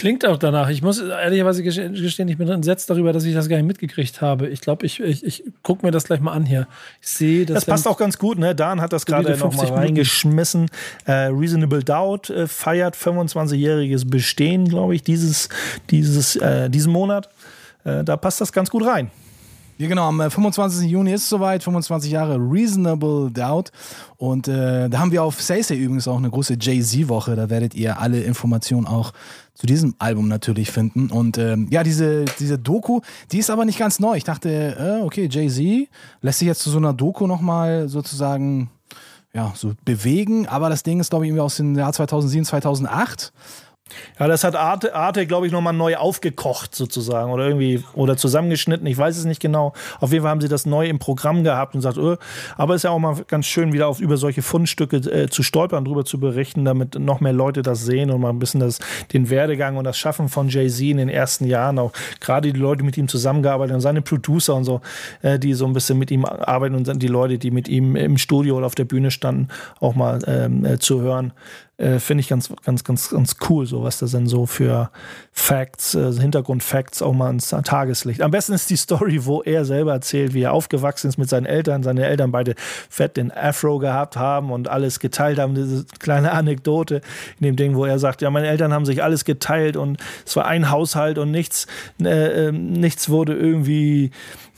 [0.00, 0.70] Klingt auch danach.
[0.70, 1.94] Ich muss ehrlicherweise gestehen,
[2.28, 4.48] ich bin entsetzt darüber, dass ich das gar nicht mitgekriegt habe.
[4.48, 6.68] Ich glaube, ich, ich, ich gucke mir das gleich mal an hier.
[7.02, 8.54] Ich sehe, dass Das passt auch ganz gut, ne?
[8.54, 9.78] Dan hat das gerade noch 50 mal Minuten.
[9.78, 10.70] reingeschmissen.
[11.04, 15.50] Äh, Reasonable Doubt äh, feiert 25-jähriges Bestehen, glaube ich, dieses,
[15.90, 17.28] dieses, äh, diesen Monat.
[17.84, 19.10] Äh, da passt das ganz gut rein.
[19.80, 20.90] Ja, genau, am äh, 25.
[20.90, 23.72] Juni ist es soweit, 25 Jahre Reasonable Doubt.
[24.18, 27.34] Und äh, da haben wir auf Say übrigens auch eine große Jay-Z-Woche.
[27.34, 29.14] Da werdet ihr alle Informationen auch
[29.54, 31.10] zu diesem Album natürlich finden.
[31.10, 33.00] Und ähm, ja, diese, diese Doku,
[33.32, 34.16] die ist aber nicht ganz neu.
[34.18, 35.88] Ich dachte, äh, okay, Jay-Z
[36.20, 38.68] lässt sich jetzt zu so einer Doku nochmal sozusagen
[39.32, 40.46] ja, so bewegen.
[40.46, 43.32] Aber das Ding ist, glaube ich, irgendwie aus dem Jahr 2007, 2008.
[44.18, 48.86] Ja, das hat Arte, Arte glaube ich, nochmal neu aufgekocht sozusagen oder irgendwie oder zusammengeschnitten.
[48.86, 49.72] Ich weiß es nicht genau.
[50.00, 52.16] Auf jeden Fall haben sie das neu im Programm gehabt und sagt, öh.
[52.56, 55.42] aber es ist ja auch mal ganz schön, wieder auf über solche Fundstücke äh, zu
[55.42, 58.78] stolpern, darüber zu berichten, damit noch mehr Leute das sehen und mal ein bisschen das,
[59.12, 62.78] den Werdegang und das Schaffen von Jay-Z in den ersten Jahren, auch gerade die Leute,
[62.78, 64.80] die mit ihm zusammengearbeitet haben, seine Producer und so,
[65.22, 68.18] äh, die so ein bisschen mit ihm arbeiten und die Leute, die mit ihm im
[68.18, 69.48] Studio oder auf der Bühne standen,
[69.80, 71.32] auch mal ähm, äh, zu hören
[71.80, 74.90] äh, finde ich ganz, ganz, ganz, ganz cool, so was das denn so für
[75.32, 78.20] Facts, äh, Hintergrundfacts auch mal ins Tageslicht.
[78.20, 81.46] Am besten ist die Story, wo er selber erzählt, wie er aufgewachsen ist mit seinen
[81.46, 82.54] Eltern, seine Eltern beide
[82.90, 85.54] fett den Afro gehabt haben und alles geteilt haben.
[85.54, 87.00] Diese kleine Anekdote
[87.38, 90.36] in dem Ding, wo er sagt, ja, meine Eltern haben sich alles geteilt und es
[90.36, 91.66] war ein Haushalt und nichts,
[92.02, 94.10] äh, ähm, nichts wurde irgendwie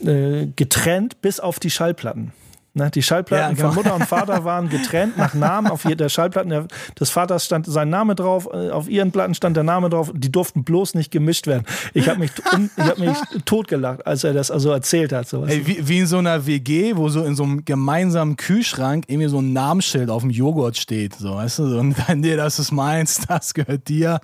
[0.03, 2.33] äh, getrennt, bis auf die Schallplatten.
[2.75, 3.71] Ne, die Schallplatten ja, genau.
[3.71, 5.67] von Mutter und Vater waren getrennt nach Namen.
[5.67, 6.67] Auf jeder Schallplatten
[6.99, 10.11] des Vaters stand sein Name drauf, äh, auf ihren Platten stand der Name drauf.
[10.15, 11.65] Die durften bloß nicht gemischt werden.
[11.93, 12.31] Ich habe mich,
[12.75, 13.15] ich hab mich
[13.45, 15.27] totgelacht, als er das also erzählt hat.
[15.27, 15.51] Sowas.
[15.51, 19.29] Ey, wie, wie, in so einer WG, wo so in so einem gemeinsamen Kühlschrank irgendwie
[19.29, 21.13] so ein Namensschild auf dem Joghurt steht.
[21.13, 21.79] So, weißt du?
[21.79, 24.19] Und dann, nee, das ist meins, das gehört dir.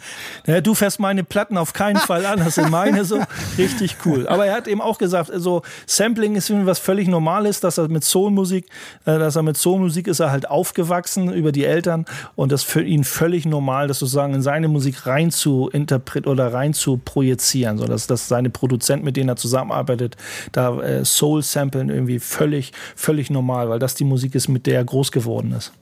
[0.47, 3.21] Ja, du fährst meine Platten auf keinen Fall an, das sind meine so.
[3.59, 4.27] Richtig cool.
[4.27, 8.03] Aber er hat eben auch gesagt, also Sampling ist was völlig Normales, dass er mit
[8.03, 8.65] Soul Soulmusik,
[9.05, 12.81] äh, dass er mit Soulmusik ist er halt aufgewachsen über die Eltern und das für
[12.81, 17.77] ihn völlig normal, das sozusagen in seine Musik rein zu interpretieren oder rein zu projizieren,
[17.77, 20.15] so dass, dass seine Produzenten, mit denen er zusammenarbeitet,
[20.51, 24.75] da äh, Soul samplen irgendwie völlig, völlig normal, weil das die Musik ist, mit der
[24.75, 25.73] er groß geworden ist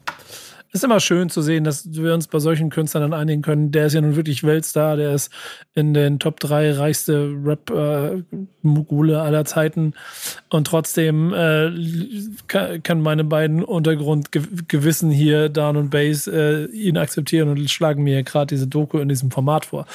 [0.72, 3.72] ist immer schön zu sehen, dass wir uns bei solchen Künstlern dann einigen können.
[3.72, 5.32] Der ist ja nun wirklich Weltstar, der ist
[5.74, 9.94] in den Top 3 reichste Rap-Mogule aller Zeiten.
[10.50, 11.72] Und trotzdem äh,
[12.48, 18.48] kann meine beiden Untergrundgewissen hier, Down und Bass, äh, ihn akzeptieren und schlagen mir gerade
[18.48, 19.86] diese Doku in diesem Format vor.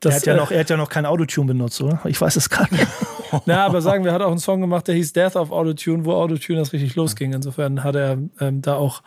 [0.00, 2.00] Das, er, hat ja äh, noch, er hat ja noch kein Autotune benutzt, oder?
[2.06, 2.86] Ich weiß es gar nicht.
[3.46, 6.12] Na, aber sagen wir, hat auch einen Song gemacht, der hieß Death of Autotune, wo
[6.14, 7.32] Autotune das richtig losging.
[7.32, 9.02] Insofern hat er ähm, da auch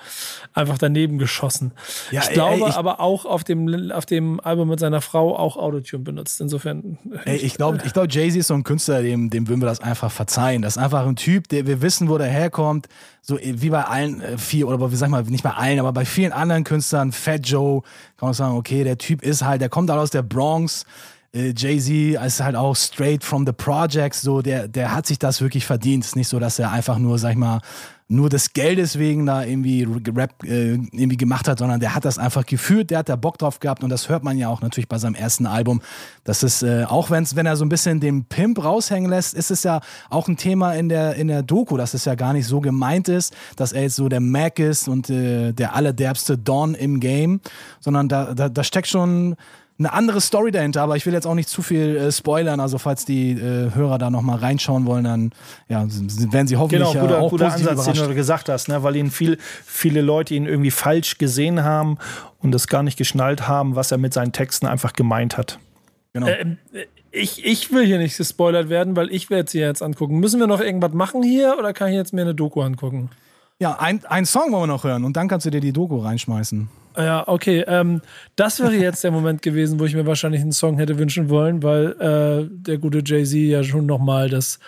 [0.53, 1.71] einfach daneben geschossen.
[2.11, 5.01] Ja, ich ey, glaube ey, ich, aber auch auf dem, auf dem Album mit seiner
[5.01, 6.41] Frau auch Autotune benutzt.
[6.41, 6.97] Insofern.
[7.25, 9.81] Ey, ich glaube, ich glaub, Jay-Z ist so ein Künstler, dem, dem würden wir das
[9.81, 10.61] einfach verzeihen.
[10.61, 12.87] Das ist einfach ein Typ, der wir wissen, wo der herkommt.
[13.21, 15.93] So wie bei allen äh, vier, oder wie sag ich mal, nicht bei allen, aber
[15.93, 17.81] bei vielen anderen Künstlern, Fat Joe,
[18.17, 20.85] kann man sagen, okay, der Typ ist halt, der kommt halt aus der Bronx
[21.33, 25.41] äh, Jay-Z ist halt auch straight from the projects, so der, der hat sich das
[25.41, 26.05] wirklich verdient.
[26.05, 27.59] Ist nicht so, dass er einfach nur, sag ich mal,
[28.09, 32.19] nur des Geldes wegen da irgendwie Rap äh, irgendwie gemacht hat, sondern der hat das
[32.19, 34.87] einfach gefühlt, der hat da Bock drauf gehabt und das hört man ja auch natürlich
[34.87, 35.81] bei seinem ersten Album.
[36.23, 39.49] Das ist, äh, auch wenn's, wenn er so ein bisschen den Pimp raushängen lässt, ist
[39.49, 42.45] es ja auch ein Thema in der, in der Doku, dass es ja gar nicht
[42.45, 46.75] so gemeint ist, dass er jetzt so der Mac ist und äh, der allerderbste Don
[46.75, 47.39] im Game,
[47.79, 49.35] sondern da, da, da steckt schon
[49.79, 52.59] eine andere Story dahinter, aber ich will jetzt auch nicht zu viel äh, spoilern.
[52.59, 55.31] Also falls die äh, Hörer da noch mal reinschauen wollen, dann
[55.67, 58.83] ja, werden sie hoffentlich genau, guter, äh, auch guter Ansatz, den du gesagt hast, ne?
[58.83, 61.97] weil ihn viel, viele Leute ihn irgendwie falsch gesehen haben
[62.39, 65.59] und es gar nicht geschnallt haben, was er mit seinen Texten einfach gemeint hat.
[66.13, 66.27] Genau.
[66.27, 66.57] Ähm,
[67.11, 70.19] ich, ich will hier nicht gespoilert werden, weil ich werde sie jetzt angucken.
[70.19, 73.09] Müssen wir noch irgendwas machen hier oder kann ich jetzt mir eine Doku angucken?
[73.59, 75.97] Ja, ein, ein Song wollen wir noch hören und dann kannst du dir die Doku
[75.97, 76.69] reinschmeißen.
[76.97, 77.63] Ja, okay.
[77.67, 78.01] Ähm,
[78.35, 81.63] das wäre jetzt der Moment gewesen, wo ich mir wahrscheinlich einen Song hätte wünschen wollen,
[81.63, 84.59] weil äh, der gute Jay-Z ja schon nochmal das.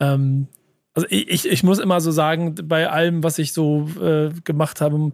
[0.00, 0.48] Ähm,
[0.94, 4.80] also ich, ich, ich muss immer so sagen, bei allem, was ich so äh, gemacht
[4.80, 5.12] habe,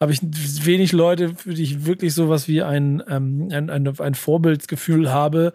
[0.00, 4.14] habe ich wenig Leute, für die ich wirklich sowas wie ein, ähm, ein, ein, ein
[4.14, 5.52] Vorbildgefühl habe.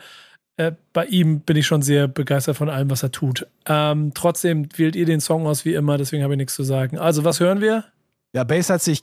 [0.57, 3.47] Äh, bei ihm bin ich schon sehr begeistert von allem, was er tut.
[3.65, 6.99] Ähm, trotzdem wählt ihr den Song aus wie immer, deswegen habe ich nichts zu sagen.
[6.99, 7.85] Also, was hören wir?
[8.35, 9.01] Ja, Bass hat sich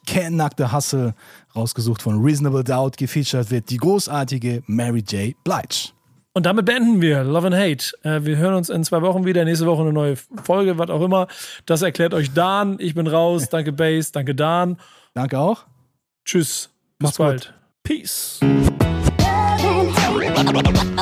[0.59, 1.15] the Hustle
[1.57, 2.99] rausgesucht von Reasonable Doubt.
[2.99, 5.35] Gefeatured wird die großartige Mary J.
[5.43, 5.89] Blige.
[6.35, 7.97] Und damit beenden wir Love and Hate.
[8.03, 9.43] Äh, wir hören uns in zwei Wochen wieder.
[9.47, 11.29] Nächste Woche eine neue Folge, was auch immer.
[11.65, 12.77] Das erklärt euch Dan.
[12.79, 13.49] Ich bin raus.
[13.49, 14.13] Danke Bass.
[14.13, 14.77] Danke Dan.
[15.15, 15.65] Danke auch.
[16.27, 16.69] Tschüss.
[16.99, 17.47] Bis Mach's bald.
[17.47, 17.55] Gut.
[17.85, 18.39] Peace.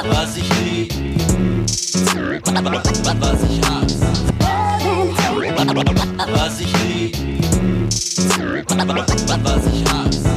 [0.08, 0.92] Was ich lieb,
[3.18, 3.98] was ich hasse,
[6.32, 7.19] was ich lieb.
[9.42, 10.29] Was ich hasse.